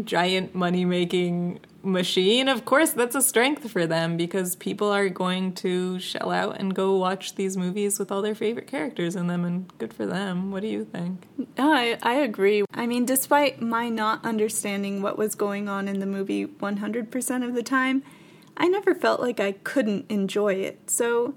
giant 0.04 0.56
money 0.56 0.86
making 0.86 1.60
machine, 1.84 2.48
of 2.48 2.66
course, 2.66 2.92
that's 2.92 3.16
a 3.16 3.22
strength 3.22 3.70
for 3.70 3.86
them 3.86 4.18
because 4.18 4.56
people 4.56 4.90
are 4.92 5.10
going 5.10 5.54
to 5.56 6.00
shell 6.00 6.32
out 6.32 6.58
and 6.60 6.74
go 6.74 6.96
watch 6.96 7.36
these 7.36 7.58
movies 7.58 8.00
with 8.00 8.12
all 8.12 8.22
their 8.22 8.36
favorite 8.36 8.68
characters 8.68 9.16
in 9.16 9.28
them, 9.28 9.44
and 9.46 9.72
good 9.78 9.94
for 9.94 10.06
them. 10.06 10.52
What 10.52 10.62
do 10.62 10.68
you 10.68 10.86
think? 10.86 11.24
No, 11.58 11.74
I, 11.74 11.98
I 12.02 12.16
agree. 12.16 12.64
I 12.74 12.88
mean, 12.88 13.06
despite 13.06 13.62
my 13.62 13.90
not 13.90 14.24
understanding 14.26 15.02
what 15.02 15.18
was 15.18 15.36
going 15.36 15.68
on 15.68 15.88
in 15.88 16.00
the 16.00 16.06
movie 16.06 16.46
100% 16.48 17.48
of 17.48 17.54
the 17.54 17.64
time, 17.64 18.04
I 18.56 18.68
never 18.68 18.96
felt 18.96 19.20
like 19.20 19.40
I 19.40 19.52
couldn't 19.52 20.06
enjoy 20.10 20.54
it. 20.56 20.90
So 20.90 21.34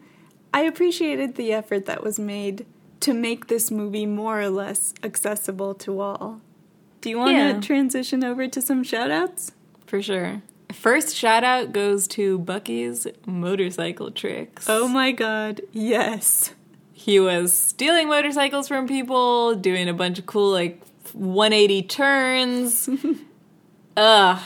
I 0.55 0.61
appreciated 0.63 1.35
the 1.35 1.53
effort 1.53 1.87
that 1.87 2.03
was 2.05 2.19
made 2.19 2.67
to 3.01 3.13
make 3.13 3.49
this 3.49 3.71
movie 3.71 4.07
more 4.07 4.41
or 4.41 4.49
less 4.51 4.95
accessible 5.03 5.75
to 5.75 6.01
all. 6.01 6.41
Do 7.01 7.11
you 7.11 7.19
want 7.19 7.31
to 7.31 7.35
Yeah. 7.37 7.61
transition 7.61 8.25
over 8.25 8.49
to 8.49 8.61
some 8.63 8.83
shoutouts? 8.83 9.53
For 9.87 10.03
sure. 10.03 10.43
First 10.73 11.15
shout 11.17 11.45
out 11.45 11.73
goes 11.73 12.09
to 12.09 12.39
Bucky's 12.41 13.07
motorcycle 13.25 14.11
tricks. 14.11 14.67
Oh 14.69 14.89
my 14.89 15.13
god, 15.13 15.61
yes. 15.73 16.53
he 16.93 17.21
was 17.21 17.57
stealing 17.57 18.09
motorcycles 18.09 18.67
from 18.67 18.89
people, 18.89 19.55
doing 19.55 19.89
a 19.89 19.95
bunch 19.95 20.19
of 20.19 20.27
cool 20.27 20.51
like 20.51 20.83
180 21.13 21.83
turns. 21.85 22.89
Ugh, 23.97 24.43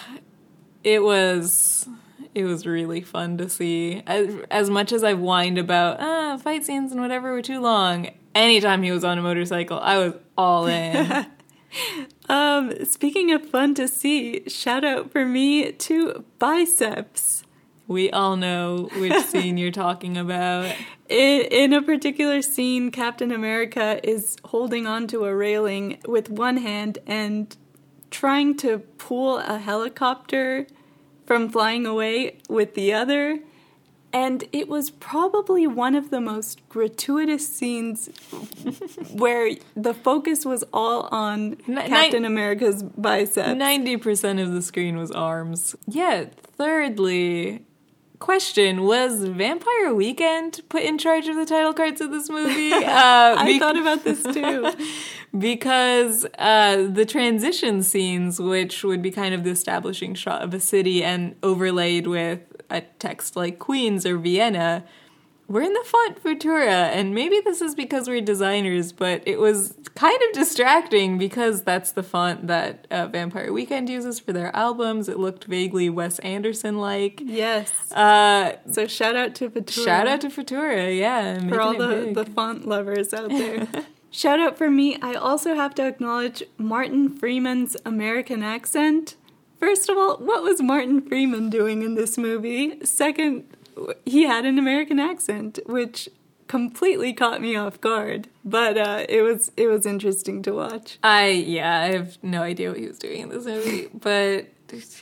it 0.84 1.02
was 1.02 1.88
it 2.34 2.44
was 2.44 2.66
really 2.66 3.00
fun 3.00 3.38
to 3.38 3.48
see. 3.48 4.02
As, 4.06 4.34
as 4.50 4.70
much 4.70 4.92
as 4.92 5.02
I've 5.02 5.18
whined 5.18 5.58
about 5.58 5.96
ah 6.00 6.36
fight 6.36 6.64
scenes 6.64 6.92
and 6.92 7.00
whatever 7.00 7.32
were 7.32 7.42
too 7.42 7.60
long, 7.60 8.10
anytime 8.34 8.82
he 8.82 8.92
was 8.92 9.04
on 9.04 9.16
a 9.18 9.22
motorcycle, 9.22 9.78
I 9.80 9.98
was 9.98 10.14
all 10.36 10.66
in. 10.66 11.26
Um, 12.28 12.84
speaking 12.84 13.32
of 13.32 13.48
fun 13.48 13.74
to 13.74 13.88
see, 13.88 14.48
shout 14.48 14.84
out 14.84 15.10
for 15.10 15.24
me 15.24 15.72
to 15.72 16.24
Biceps. 16.38 17.44
we 17.88 18.10
all 18.10 18.36
know 18.36 18.88
which 18.96 19.24
scene 19.26 19.58
you're 19.58 19.70
talking 19.70 20.16
about. 20.16 20.74
In, 21.08 21.40
in 21.50 21.72
a 21.72 21.82
particular 21.82 22.42
scene, 22.42 22.90
Captain 22.90 23.32
America 23.32 24.00
is 24.08 24.36
holding 24.44 24.86
onto 24.86 25.24
a 25.24 25.34
railing 25.34 25.98
with 26.06 26.30
one 26.30 26.58
hand 26.58 26.98
and 27.06 27.56
trying 28.10 28.56
to 28.58 28.78
pull 28.98 29.38
a 29.38 29.58
helicopter 29.58 30.66
from 31.26 31.48
flying 31.48 31.86
away 31.86 32.38
with 32.48 32.74
the 32.74 32.92
other. 32.92 33.40
And 34.12 34.44
it 34.52 34.68
was 34.68 34.90
probably 34.90 35.66
one 35.66 35.94
of 35.94 36.10
the 36.10 36.20
most 36.20 36.60
gratuitous 36.68 37.46
scenes 37.46 38.08
where 39.12 39.52
the 39.76 39.94
focus 39.94 40.44
was 40.44 40.64
all 40.72 41.08
on 41.12 41.56
Ni- 41.66 41.86
Captain 41.86 42.24
America's 42.24 42.82
biceps. 42.82 43.56
Ninety 43.56 43.96
percent 43.96 44.40
of 44.40 44.52
the 44.52 44.62
screen 44.62 44.96
was 44.96 45.10
arms. 45.12 45.76
Yeah. 45.86 46.24
Thirdly, 46.56 47.64
question: 48.18 48.82
Was 48.82 49.22
Vampire 49.24 49.94
Weekend 49.94 50.60
put 50.68 50.82
in 50.82 50.98
charge 50.98 51.28
of 51.28 51.36
the 51.36 51.46
title 51.46 51.72
cards 51.72 52.00
of 52.00 52.10
this 52.10 52.28
movie? 52.28 52.70
Uh, 52.90 53.34
I 53.38 53.44
be- 53.46 53.58
thought 53.58 53.78
about 53.78 54.02
this 54.04 54.22
too. 54.22 54.72
because 55.38 56.26
uh, 56.38 56.88
the 56.90 57.06
transition 57.06 57.82
scenes, 57.82 58.40
which 58.40 58.82
would 58.82 59.00
be 59.02 59.10
kind 59.10 59.34
of 59.34 59.44
the 59.44 59.50
establishing 59.50 60.14
shot 60.14 60.42
of 60.42 60.52
a 60.52 60.60
city 60.60 61.04
and 61.04 61.36
overlaid 61.42 62.06
with 62.08 62.40
a 62.70 62.82
text 62.98 63.36
like 63.36 63.58
Queens 63.58 64.04
or 64.06 64.16
Vienna, 64.18 64.84
we're 65.48 65.62
in 65.62 65.72
the 65.72 65.84
font 65.84 66.22
Futura. 66.22 66.90
And 66.92 67.12
maybe 67.14 67.40
this 67.44 67.60
is 67.60 67.74
because 67.74 68.08
we're 68.08 68.20
designers, 68.20 68.92
but 68.92 69.22
it 69.26 69.40
was 69.40 69.74
kind 69.96 70.18
of 70.28 70.32
distracting 70.32 71.18
because 71.18 71.62
that's 71.64 71.90
the 71.92 72.04
font 72.04 72.46
that 72.46 72.86
uh, 72.90 73.08
Vampire 73.08 73.52
Weekend 73.52 73.88
uses 73.88 74.20
for 74.20 74.32
their 74.32 74.54
albums. 74.54 75.08
It 75.08 75.18
looked 75.18 75.44
vaguely 75.44 75.90
Wes 75.90 76.20
Anderson 76.20 76.78
like. 76.78 77.20
yes. 77.24 77.90
Uh, 77.90 78.52
So 78.70 78.86
shout 78.86 79.16
out 79.16 79.34
to 79.36 79.50
Futura. 79.50 79.84
shout 79.84 80.06
out 80.06 80.20
to 80.20 80.28
Futura, 80.28 80.96
yeah. 80.96 81.38
for 81.48 81.60
all 81.60 81.76
the, 81.76 82.12
the 82.14 82.24
font 82.24 82.66
lovers 82.68 83.12
out 83.12 83.30
there. 83.30 83.66
Shout 84.12 84.40
out 84.40 84.58
for 84.58 84.68
me. 84.68 84.98
I 85.00 85.14
also 85.14 85.54
have 85.54 85.72
to 85.76 85.86
acknowledge 85.86 86.42
Martin 86.58 87.08
Freeman's 87.08 87.76
American 87.86 88.42
accent. 88.42 89.14
First 89.60 89.88
of 89.88 89.96
all, 89.98 90.16
what 90.16 90.42
was 90.42 90.60
Martin 90.62 91.00
Freeman 91.02 91.50
doing 91.50 91.82
in 91.82 91.94
this 91.94 92.16
movie? 92.18 92.84
Second, 92.84 93.44
he 94.04 94.22
had 94.24 94.44
an 94.46 94.58
American 94.58 94.98
accent, 94.98 95.58
which 95.66 96.08
completely 96.48 97.12
caught 97.12 97.40
me 97.40 97.54
off 97.54 97.80
guard. 97.80 98.26
But 98.44 98.76
uh, 98.78 99.04
it 99.08 99.22
was 99.22 99.52
it 99.56 99.66
was 99.68 99.86
interesting 99.86 100.42
to 100.42 100.52
watch. 100.52 100.98
I 101.04 101.28
yeah, 101.28 101.78
I 101.80 101.92
have 101.92 102.18
no 102.22 102.42
idea 102.42 102.70
what 102.70 102.78
he 102.78 102.86
was 102.88 102.98
doing 102.98 103.20
in 103.20 103.28
this 103.28 103.44
movie, 103.44 103.88
but 103.94 104.46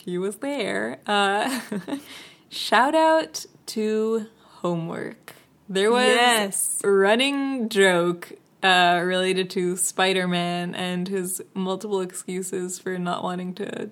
he 0.04 0.18
was 0.18 0.36
there. 0.36 0.98
Uh, 1.06 1.60
shout 2.50 2.94
out 2.94 3.46
to 3.66 4.26
homework. 4.62 5.34
There 5.68 5.90
was 5.92 6.06
Yes. 6.06 6.80
a 6.82 6.90
running 6.90 7.68
joke 7.68 8.32
uh, 8.62 9.00
related 9.04 9.50
to 9.50 9.76
Spider-Man 9.76 10.74
and 10.74 11.06
his 11.08 11.42
multiple 11.54 12.00
excuses 12.00 12.78
for 12.78 12.98
not 12.98 13.22
wanting 13.22 13.54
to 13.56 13.90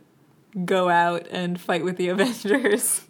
go 0.65 0.89
out 0.89 1.27
and 1.31 1.61
fight 1.61 1.85
with 1.85 1.97
the 1.97 2.09
Avengers. 2.11 3.03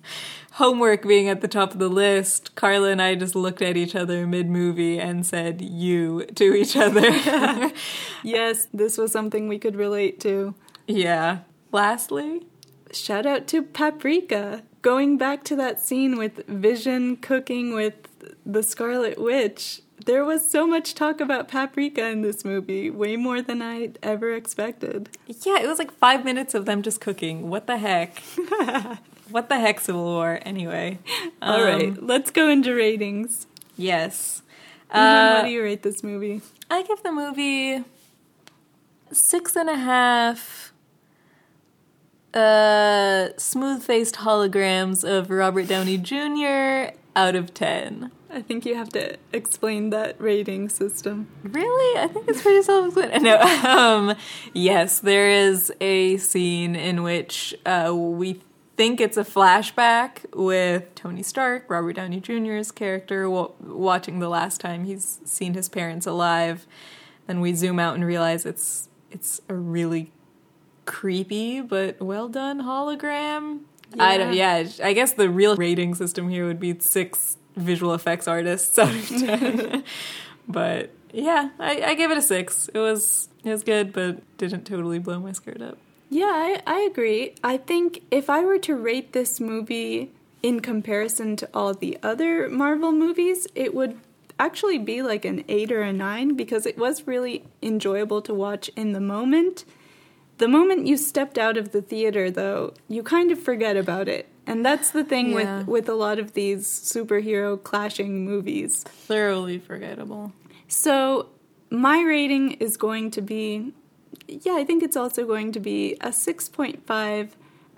Homework 0.53 1.07
being 1.07 1.29
at 1.29 1.43
the 1.43 1.49
top 1.49 1.73
of 1.73 1.79
the 1.79 1.91
list, 1.91 2.55
Carla 2.55 2.89
and 2.89 3.03
I 3.03 3.15
just 3.15 3.37
looked 3.37 3.61
at 3.61 3.77
each 3.77 3.95
other 3.95 4.27
mid 4.27 4.49
movie 4.49 4.99
and 4.99 5.27
said 5.27 5.61
you 5.61 6.25
to 6.35 6.55
each 6.55 6.77
other. 6.77 7.71
Yes, 8.23 8.67
this 8.73 8.97
was 8.99 9.13
something 9.13 9.47
we 9.49 9.59
could 9.59 9.77
relate 9.77 10.19
to. 10.21 10.55
Yeah. 10.89 11.41
Lastly, 11.73 12.41
Shout 12.93 13.27
out 13.27 13.47
to 13.49 13.63
Paprika. 13.63 14.63
Going 14.81 15.19
back 15.19 15.45
to 15.45 15.57
that 15.57 15.81
scene 15.81 16.17
with 16.17 16.47
Vision 16.47 17.17
cooking 17.17 17.75
with 17.75 17.95
the 18.45 18.63
Scarlet 18.63 19.21
Witch, 19.21 19.83
there 20.07 20.25
was 20.25 20.49
so 20.49 20.67
much 20.67 20.95
talk 20.95 21.21
about 21.21 21.47
paprika 21.49 22.07
in 22.09 22.23
this 22.23 22.45
movie, 22.45 22.89
way 22.91 23.17
more 23.17 23.43
than 23.43 23.61
I'd 23.63 23.99
ever 24.03 24.33
expected. 24.33 25.11
yeah, 25.45 25.61
it 25.61 25.67
was 25.69 25.79
like 25.79 25.93
five 25.93 26.25
minutes 26.25 26.55
of 26.55 26.65
them 26.65 26.83
just 26.83 27.01
cooking. 27.01 27.49
What 27.51 27.67
the 27.67 27.77
heck? 27.79 28.19
what 29.31 29.49
the 29.49 29.59
heck, 29.61 29.81
Civil 29.81 30.05
War? 30.05 30.39
Anyway. 30.43 30.99
All 31.43 31.61
Um, 31.61 31.65
right, 31.67 32.03
let's 32.03 32.31
go 32.31 32.49
into 32.49 32.75
ratings. 32.75 33.47
Yes. 33.77 34.43
Uh, 34.91 35.35
what 35.39 35.45
do 35.47 35.51
you 35.51 35.63
rate 35.63 35.83
this 35.83 36.03
movie? 36.03 36.41
I 36.71 36.83
give 36.83 37.03
the 37.03 37.13
movie 37.13 37.85
six 39.13 39.55
and 39.57 39.69
a 39.69 39.77
half 39.77 40.73
uh, 42.35 43.31
smooth 43.37 43.83
faced 43.83 44.17
holograms 44.17 45.03
of 45.09 45.31
Robert 45.31 45.69
Downey 45.69 45.97
Jr. 45.99 46.95
out 47.17 47.35
of 47.35 47.53
10. 47.55 48.13
I 48.37 48.43
think 48.43 48.67
you 48.67 48.75
have 48.75 48.91
to 48.91 49.17
explain 49.33 49.89
that 49.91 50.21
rating 50.21 50.69
system. 50.69 51.29
Really? 51.43 51.99
I 51.99 52.07
think 52.07 52.29
it's 52.29 52.43
pretty 52.43 52.61
self-explanatory. 52.61 53.23
No, 53.23 53.41
um, 53.65 54.15
yes, 54.53 54.99
there 54.99 55.31
is 55.31 55.73
a 55.81 56.19
scene 56.19 56.77
in 56.77 57.03
which 57.03 57.55
uh, 57.65 57.95
we 57.97 58.43
think 58.77 59.01
it's 59.01 59.17
a 59.17 59.25
flashback 59.25 60.27
with 60.35 60.95
Tony 60.95 61.23
Stark, 61.23 61.65
Robert 61.71 61.95
Downey 61.95 62.21
Jr.'s 62.21 62.71
character, 62.71 63.31
wa 63.31 63.53
watching 63.59 64.19
the 64.19 64.29
last 64.29 64.61
time 64.61 64.85
he's 64.85 65.19
seen 65.25 65.55
his 65.55 65.71
parents 65.71 66.07
alive. 66.07 66.67
Then 67.27 67.41
we 67.41 67.55
zoom 67.55 67.79
out 67.79 67.95
and 67.95 68.05
realize 68.05 68.45
it's 68.45 68.91
it's 69.11 69.41
a 69.49 69.55
really 69.55 70.13
creepy 70.85 71.63
but 71.63 72.03
well 72.03 72.29
done 72.29 72.61
hologram. 72.61 73.61
I 73.99 74.19
don't. 74.19 74.35
Yeah, 74.35 74.69
I 74.85 74.93
guess 74.93 75.13
the 75.13 75.31
real 75.31 75.57
rating 75.57 75.95
system 75.95 76.29
here 76.29 76.47
would 76.47 76.61
be 76.61 76.79
six 76.81 77.39
visual 77.57 77.95
effects 77.95 78.29
artists 78.29 78.79
out 78.79 78.95
of 78.95 79.09
ten. 79.09 79.85
but 80.49 80.91
yeah, 81.13 81.51
I, 81.59 81.83
I 81.83 81.95
gave 81.95 82.11
it 82.11 82.19
a 82.19 82.23
six. 82.23 82.69
It 82.73 82.79
was 82.79 83.29
it 83.45 83.51
was 83.51 83.63
good, 83.63 83.93
but 83.93 84.19
didn't 84.39 84.65
totally 84.65 84.99
blow 84.99 85.19
my 85.19 85.33
skirt 85.33 85.63
up. 85.63 85.79
Yeah, 86.09 86.27
I, 86.27 86.63
I 86.67 86.81
agree. 86.81 87.35
I 87.43 87.57
think 87.57 88.03
if 88.11 88.31
I 88.31 88.45
were 88.45 88.59
to 88.59 88.77
rate 88.77 89.13
this 89.13 89.41
movie 89.41 90.13
in 90.43 90.61
comparison 90.61 91.37
to 91.37 91.49
all 91.53 91.75
the 91.75 91.99
other 92.03 92.49
Marvel 92.49 92.93
movies, 92.93 93.49
it 93.55 93.75
would 93.75 93.99
actually 94.39 94.79
be 94.79 95.03
like 95.03 95.25
an 95.25 95.45
8 95.49 95.73
or 95.73 95.83
a 95.83 95.93
9 95.93 96.37
because 96.37 96.67
it 96.67 96.79
was 96.79 97.07
really 97.07 97.45
enjoyable 97.63 98.23
to 98.23 98.35
watch 98.35 98.71
in 98.77 98.93
the 98.93 99.01
moment. 99.01 99.65
The 100.39 100.49
moment 100.49 100.87
you 100.87 100.97
stepped 100.97 101.39
out 101.39 101.57
of 101.57 101.73
the 101.73 101.81
theater, 101.81 102.31
though, 102.31 102.75
you 102.89 103.03
kind 103.03 103.33
of 103.33 103.41
forget 103.41 103.77
about 103.77 104.07
it. 104.07 104.29
And 104.47 104.65
that's 104.65 104.91
the 104.91 105.05
thing 105.05 105.31
Yeah. 105.31 105.59
with 105.59 105.67
with 105.69 105.89
a 105.89 105.95
lot 105.95 106.19
of 106.19 106.35
these 106.35 106.67
superhero 106.67 107.63
clashing 107.63 108.25
movies. 108.25 108.83
Thoroughly 108.85 109.59
forgettable. 109.59 110.33
So, 110.69 111.29
my 111.71 112.01
rating 112.03 112.53
is 112.53 112.77
going 112.77 113.11
to 113.13 113.21
be 113.21 113.73
yeah, 114.29 114.57
I 114.57 114.65
think 114.65 114.83
it's 114.83 114.97
also 114.97 115.25
going 115.25 115.53
to 115.53 115.61
be 115.61 115.95
a 116.01 116.09
6.5 116.09 117.29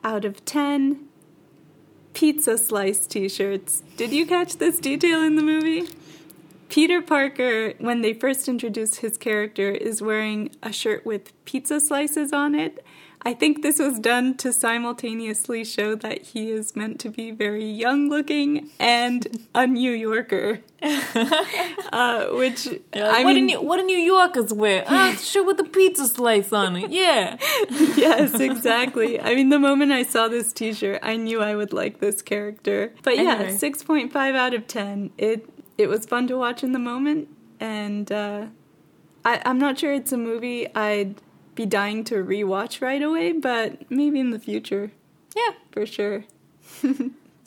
out 0.02 0.24
of 0.24 0.42
10 0.44 1.04
pizza 2.14 2.56
slice 2.56 3.06
t-shirts. 3.06 3.82
Did 3.96 4.12
you 4.12 4.24
catch 4.26 4.56
this 4.56 4.78
detail 4.78 5.22
in 5.22 5.36
the 5.36 5.42
movie? 5.42 5.88
Peter 6.68 7.00
Parker, 7.02 7.74
when 7.78 8.02
they 8.02 8.12
first 8.12 8.48
introduced 8.48 8.96
his 8.96 9.16
character, 9.18 9.70
is 9.70 10.00
wearing 10.02 10.50
a 10.62 10.72
shirt 10.72 11.04
with 11.06 11.32
pizza 11.44 11.80
slices 11.80 12.32
on 12.32 12.54
it. 12.54 12.84
I 13.22 13.34
think 13.34 13.62
this 13.62 13.78
was 13.78 13.98
done 13.98 14.36
to 14.38 14.52
simultaneously 14.52 15.64
show 15.64 15.94
that 15.96 16.22
he 16.22 16.50
is 16.50 16.76
meant 16.76 17.00
to 17.00 17.10
be 17.10 17.30
very 17.30 17.64
young 17.64 18.08
looking 18.08 18.70
and 18.78 19.46
a 19.54 19.66
New 19.66 19.92
Yorker. 19.92 20.60
uh, 20.82 22.26
which, 22.28 22.68
I 22.94 23.24
what, 23.24 23.34
mean, 23.34 23.34
do 23.34 23.40
New, 23.42 23.60
what 23.60 23.78
do 23.78 23.82
New 23.82 23.98
Yorkers 23.98 24.52
wear? 24.52 24.84
Ah, 24.86 25.16
shit 25.20 25.44
with 25.44 25.58
a 25.58 25.64
pizza 25.64 26.06
slice 26.06 26.52
on 26.52 26.76
it. 26.76 26.90
Yeah. 26.90 27.36
yes, 27.96 28.38
exactly. 28.38 29.20
I 29.20 29.34
mean, 29.34 29.48
the 29.48 29.58
moment 29.58 29.90
I 29.92 30.04
saw 30.04 30.28
this 30.28 30.52
T-shirt, 30.52 31.00
I 31.02 31.16
knew 31.16 31.40
I 31.42 31.56
would 31.56 31.72
like 31.72 31.98
this 32.00 32.22
character. 32.22 32.92
But 33.02 33.16
yeah, 33.16 33.34
Anyway. 33.34 33.56
six 33.56 33.82
point 33.82 34.12
five 34.12 34.34
out 34.34 34.54
of 34.54 34.66
ten. 34.68 35.10
It 35.18 35.48
it 35.76 35.88
was 35.88 36.06
fun 36.06 36.26
to 36.28 36.36
watch 36.38 36.62
in 36.62 36.72
the 36.72 36.78
moment, 36.78 37.28
and 37.60 38.10
uh, 38.10 38.46
I, 39.24 39.42
I'm 39.44 39.58
not 39.58 39.78
sure 39.78 39.92
it's 39.92 40.12
a 40.12 40.16
movie 40.16 40.72
I'd 40.74 41.16
be 41.58 41.66
dying 41.66 42.04
to 42.04 42.14
rewatch 42.24 42.80
right 42.80 43.02
away, 43.02 43.32
but 43.32 43.90
maybe 43.90 44.20
in 44.20 44.30
the 44.30 44.38
future, 44.38 44.92
Yeah. 45.36 45.54
for 45.72 45.84
sure. 45.86 46.24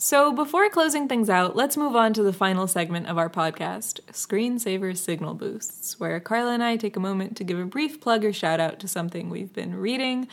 So, 0.04 0.32
before 0.32 0.68
closing 0.68 1.06
things 1.06 1.30
out, 1.30 1.54
let's 1.54 1.76
move 1.76 1.94
on 1.94 2.12
to 2.14 2.24
the 2.24 2.32
final 2.32 2.66
segment 2.66 3.06
of 3.06 3.18
our 3.18 3.30
podcast, 3.30 4.00
Screen 4.12 4.58
Savor 4.58 4.94
Signal 4.96 5.34
Boosts, 5.34 6.00
where 6.00 6.18
Carla 6.18 6.54
and 6.54 6.62
I 6.64 6.76
take 6.76 6.96
a 6.96 7.00
moment 7.00 7.36
to 7.36 7.44
give 7.44 7.56
a 7.56 7.64
brief 7.64 8.00
plug 8.00 8.24
or 8.24 8.32
shout 8.32 8.58
out 8.58 8.80
to 8.80 8.88
something 8.88 9.30
we've 9.30 9.52
been 9.52 9.76
reading, 9.76 10.26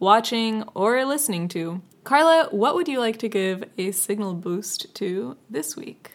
watching, 0.00 0.64
or 0.74 1.04
listening 1.04 1.46
to. 1.50 1.82
Carla, 2.02 2.48
what 2.50 2.74
would 2.74 2.88
you 2.88 2.98
like 2.98 3.18
to 3.20 3.28
give 3.28 3.62
a 3.78 3.92
signal 3.92 4.34
boost 4.34 4.92
to 4.96 5.36
this 5.48 5.76
week? 5.76 6.10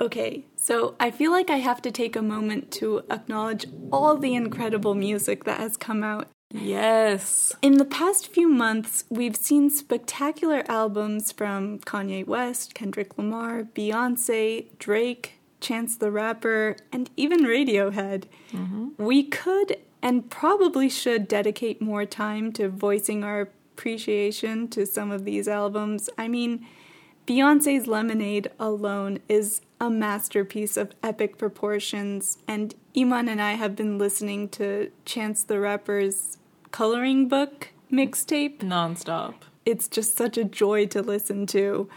Okay, 0.00 0.46
so 0.56 0.94
I 0.98 1.10
feel 1.10 1.32
like 1.32 1.50
I 1.50 1.58
have 1.58 1.82
to 1.82 1.90
take 1.90 2.16
a 2.16 2.22
moment 2.22 2.70
to 2.80 3.02
acknowledge 3.10 3.66
all 3.92 4.16
the 4.16 4.34
incredible 4.34 4.94
music 4.94 5.44
that 5.44 5.60
has 5.60 5.76
come 5.76 6.02
out 6.02 6.28
Yes. 6.50 7.52
In 7.60 7.78
the 7.78 7.84
past 7.84 8.28
few 8.28 8.48
months, 8.48 9.04
we've 9.10 9.36
seen 9.36 9.70
spectacular 9.70 10.64
albums 10.68 11.32
from 11.32 11.80
Kanye 11.80 12.26
West, 12.26 12.74
Kendrick 12.74 13.18
Lamar, 13.18 13.64
Beyonce, 13.64 14.66
Drake, 14.78 15.34
Chance 15.60 15.96
the 15.96 16.10
Rapper, 16.10 16.76
and 16.92 17.10
even 17.16 17.40
Radiohead. 17.40 18.24
Mm-hmm. 18.52 18.88
We 18.98 19.24
could 19.24 19.78
and 20.02 20.30
probably 20.30 20.88
should 20.88 21.26
dedicate 21.26 21.82
more 21.82 22.04
time 22.06 22.52
to 22.52 22.68
voicing 22.68 23.24
our 23.24 23.48
appreciation 23.72 24.68
to 24.68 24.86
some 24.86 25.10
of 25.10 25.24
these 25.24 25.48
albums. 25.48 26.08
I 26.16 26.28
mean, 26.28 26.66
Beyonce's 27.26 27.88
Lemonade 27.88 28.52
alone 28.60 29.18
is 29.28 29.60
a 29.80 29.90
masterpiece 29.90 30.76
of 30.76 30.94
epic 31.02 31.38
proportions, 31.38 32.38
and 32.46 32.72
Iman 32.96 33.28
and 33.28 33.42
I 33.42 33.52
have 33.52 33.74
been 33.74 33.98
listening 33.98 34.48
to 34.50 34.92
Chance 35.04 35.42
the 35.42 35.58
Rapper's 35.58 36.38
coloring 36.70 37.26
book 37.26 37.70
mixtape. 37.90 38.58
Nonstop. 38.58 39.34
It's 39.64 39.88
just 39.88 40.16
such 40.16 40.38
a 40.38 40.44
joy 40.44 40.86
to 40.86 41.02
listen 41.02 41.46
to. 41.46 41.88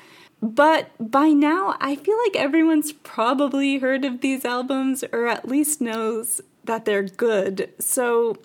But 0.41 0.89
by 0.99 1.29
now, 1.29 1.75
I 1.79 1.95
feel 1.95 2.17
like 2.25 2.35
everyone's 2.35 2.91
probably 2.91 3.77
heard 3.77 4.05
of 4.05 4.21
these 4.21 4.45
albums 4.45 5.03
or 5.11 5.27
at 5.27 5.47
least 5.47 5.79
knows 5.79 6.41
that 6.63 6.85
they're 6.85 7.03
good. 7.03 7.71
So 7.77 8.37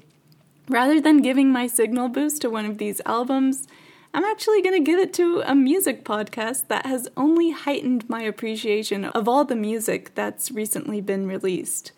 rather 0.68 1.01
than 1.01 1.23
giving 1.23 1.51
my 1.51 1.66
signal 1.66 2.09
boost 2.09 2.42
to 2.42 2.51
one 2.51 2.66
of 2.66 2.79
these 2.79 3.01
albums, 3.07 3.66
I'm 4.14 4.22
actually 4.22 4.62
going 4.62 4.77
to 4.77 4.88
give 4.88 5.00
it 5.00 5.12
to 5.14 5.42
a 5.44 5.57
music 5.57 6.05
podcast 6.05 6.68
that 6.68 6.87
has 6.87 7.09
only 7.16 7.50
heightened 7.50 8.09
my 8.09 8.22
appreciation 8.22 9.07
of 9.07 9.27
all 9.27 9.44
the 9.44 9.57
music 9.57 10.14
that's 10.14 10.53
recently 10.53 11.00
been 11.00 11.27
released. 11.27 11.90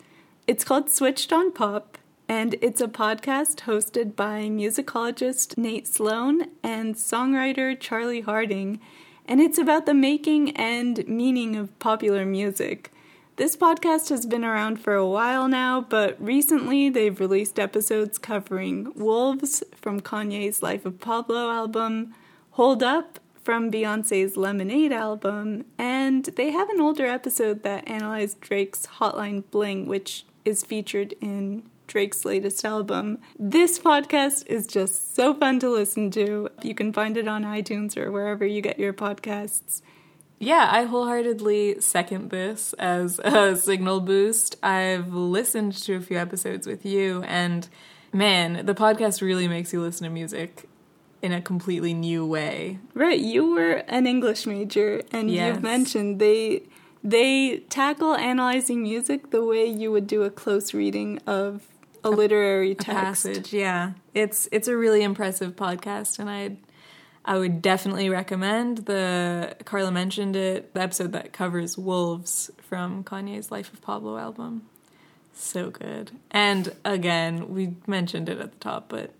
It's 0.47 0.63
called 0.63 0.89
Switched 0.89 1.31
on 1.31 1.51
Pop, 1.51 1.99
and 2.27 2.55
it's 2.59 2.81
a 2.81 2.87
podcast 2.87 3.65
hosted 3.67 4.15
by 4.15 4.45
musicologist 4.45 5.59
Nate 5.59 5.87
Sloan 5.87 6.47
and 6.63 6.95
songwriter 6.95 7.79
Charlie 7.79 8.21
Harding, 8.21 8.79
and 9.27 9.39
it's 9.39 9.59
about 9.59 9.85
the 9.85 9.93
making 9.93 10.57
and 10.57 11.07
meaning 11.07 11.55
of 11.55 11.77
popular 11.77 12.25
music. 12.25 12.91
This 13.37 13.55
podcast 13.55 14.09
has 14.09 14.25
been 14.25 14.43
around 14.43 14.77
for 14.79 14.95
a 14.95 15.07
while 15.07 15.47
now, 15.47 15.79
but 15.79 16.19
recently 16.19 16.89
they've 16.89 17.19
released 17.19 17.59
episodes 17.59 18.17
covering 18.17 18.91
Wolves 18.95 19.63
from 19.75 19.99
Kanye's 20.01 20.63
Life 20.63 20.87
of 20.87 20.99
Pablo 20.99 21.51
album, 21.51 22.15
Hold 22.53 22.81
Up 22.81 23.19
from 23.43 23.69
Beyonce's 23.71 24.37
Lemonade 24.37 24.91
album, 24.91 25.65
and 25.77 26.25
they 26.35 26.49
have 26.49 26.67
an 26.71 26.81
older 26.81 27.05
episode 27.05 27.61
that 27.61 27.87
analyzed 27.87 28.41
Drake's 28.41 28.87
Hotline 28.97 29.43
Bling, 29.51 29.85
which 29.85 30.25
is 30.43 30.63
featured 30.63 31.13
in 31.21 31.61
Drake's 31.85 32.25
latest 32.25 32.65
album. 32.65 33.19
This 33.37 33.77
podcast 33.77 34.47
is 34.47 34.65
just 34.65 35.13
so 35.15 35.35
fun 35.35 35.59
to 35.59 35.69
listen 35.69 36.09
to. 36.09 36.49
You 36.63 36.73
can 36.73 36.91
find 36.91 37.15
it 37.15 37.27
on 37.27 37.43
iTunes 37.43 37.97
or 37.97 38.11
wherever 38.11 38.47
you 38.47 38.61
get 38.61 38.79
your 38.79 38.93
podcasts. 38.93 39.83
Yeah, 40.39 40.67
I 40.71 40.83
wholeheartedly 40.83 41.81
second 41.81 42.29
this 42.29 42.73
as 42.73 43.19
a 43.23 43.55
signal 43.69 44.01
boost. 44.01 44.55
I've 44.61 45.11
listened 45.13 45.73
to 45.83 45.95
a 45.95 45.99
few 46.01 46.17
episodes 46.17 46.67
with 46.67 46.85
you, 46.85 47.23
and 47.23 47.67
man, 48.13 48.65
the 48.65 48.75
podcast 48.75 49.21
really 49.21 49.47
makes 49.47 49.73
you 49.73 49.81
listen 49.81 50.03
to 50.03 50.09
music 50.11 50.65
in 51.23 51.31
a 51.31 51.41
completely 51.41 51.93
new 51.95 52.23
way. 52.25 52.77
Right, 52.93 53.19
you 53.19 53.51
were 53.55 53.83
an 53.87 54.05
English 54.05 54.45
major, 54.45 55.01
and 55.11 55.31
Yes. 55.31 55.55
you've 55.55 55.63
mentioned 55.63 56.19
they 56.19 56.63
they 57.03 57.59
tackle 57.69 58.15
analyzing 58.15 58.83
music 58.83 59.31
the 59.31 59.43
way 59.43 59.65
you 59.65 59.91
would 59.91 60.05
do 60.07 60.23
a 60.23 60.29
close 60.29 60.73
reading 60.73 61.19
of 61.25 61.63
a, 62.03 62.09
literary 62.11 62.71
A 62.71 62.75
text. 62.75 63.25
passage, 63.25 63.53
yeah. 63.53 63.93
It's 64.13 64.47
it's 64.51 64.67
a 64.67 64.77
really 64.77 65.01
impressive 65.01 65.55
podcast, 65.55 66.19
and 66.19 66.29
I 66.29 66.57
I 67.27 67.37
would 67.37 67.61
definitely 67.61 68.09
recommend 68.09 68.79
the 68.79 69.55
Carla 69.65 69.91
mentioned 69.91 70.37
it 70.37 70.73
the 70.73 70.81
episode 70.81 71.11
that 71.11 71.33
covers 71.33 71.77
wolves 71.77 72.49
from 72.61 73.03
Kanye's 73.03 73.51
Life 73.51 73.73
of 73.73 73.81
Pablo 73.81 74.17
album. 74.17 74.63
So 75.33 75.69
good. 75.69 76.11
And 76.31 76.73
again, 76.85 77.53
we 77.53 77.75
mentioned 77.85 78.29
it 78.29 78.39
at 78.39 78.53
the 78.53 78.57
top, 78.59 78.87
but 78.87 79.11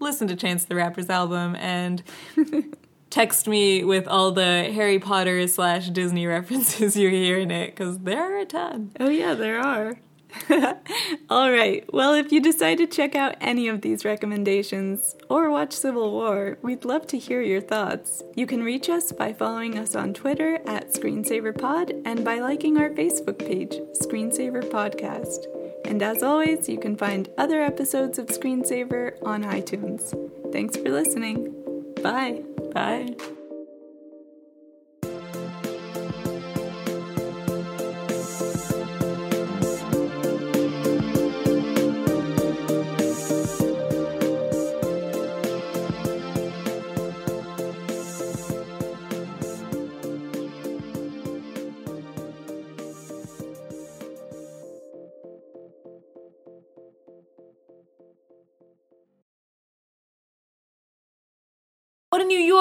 listen 0.00 0.26
to 0.28 0.36
Chance 0.36 0.64
the 0.64 0.74
Rapper's 0.74 1.10
album 1.10 1.54
and 1.56 2.02
text 3.10 3.46
me 3.46 3.84
with 3.84 4.08
all 4.08 4.32
the 4.32 4.70
Harry 4.72 4.98
Potter 4.98 5.46
slash 5.48 5.90
Disney 5.90 6.26
references 6.26 6.96
you 6.96 7.10
hear 7.10 7.38
in 7.38 7.50
it 7.50 7.76
because 7.76 7.98
there 7.98 8.20
are 8.20 8.38
a 8.38 8.46
ton. 8.46 8.92
Oh, 8.98 9.10
yeah, 9.10 9.34
there 9.34 9.60
are. 9.60 9.98
All 11.30 11.50
right. 11.50 11.84
Well, 11.92 12.14
if 12.14 12.32
you 12.32 12.40
decide 12.40 12.78
to 12.78 12.86
check 12.86 13.14
out 13.14 13.36
any 13.40 13.68
of 13.68 13.80
these 13.80 14.04
recommendations 14.04 15.16
or 15.28 15.50
watch 15.50 15.72
Civil 15.72 16.12
War, 16.12 16.58
we'd 16.62 16.84
love 16.84 17.06
to 17.08 17.18
hear 17.18 17.42
your 17.42 17.60
thoughts. 17.60 18.22
You 18.34 18.46
can 18.46 18.62
reach 18.62 18.88
us 18.88 19.12
by 19.12 19.32
following 19.32 19.78
us 19.78 19.94
on 19.94 20.14
Twitter 20.14 20.56
at 20.66 20.92
ScreenSavorPod 20.92 22.02
and 22.04 22.24
by 22.24 22.38
liking 22.40 22.78
our 22.78 22.90
Facebook 22.90 23.38
page, 23.38 23.80
Screen 23.94 24.32
Savor 24.32 24.62
Podcast. 24.62 25.46
And 25.84 26.02
as 26.02 26.22
always, 26.22 26.68
you 26.68 26.78
can 26.78 26.96
find 26.96 27.30
other 27.38 27.62
episodes 27.62 28.18
of 28.18 28.30
Screen 28.30 28.64
Savor 28.64 29.16
on 29.22 29.44
iTunes. 29.44 30.14
Thanks 30.52 30.76
for 30.76 30.90
listening. 30.90 31.54
Bye. 32.02 32.42
Bye. 32.72 33.16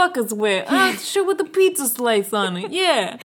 Yorkers 0.08 0.34
wear? 0.34 0.66
Ah, 0.70 0.96
shit 1.02 1.26
with 1.26 1.38
the 1.38 1.44
pizza 1.44 1.88
slice 1.88 2.32
on 2.32 2.56
it. 2.58 2.72
Yeah. 2.72 3.18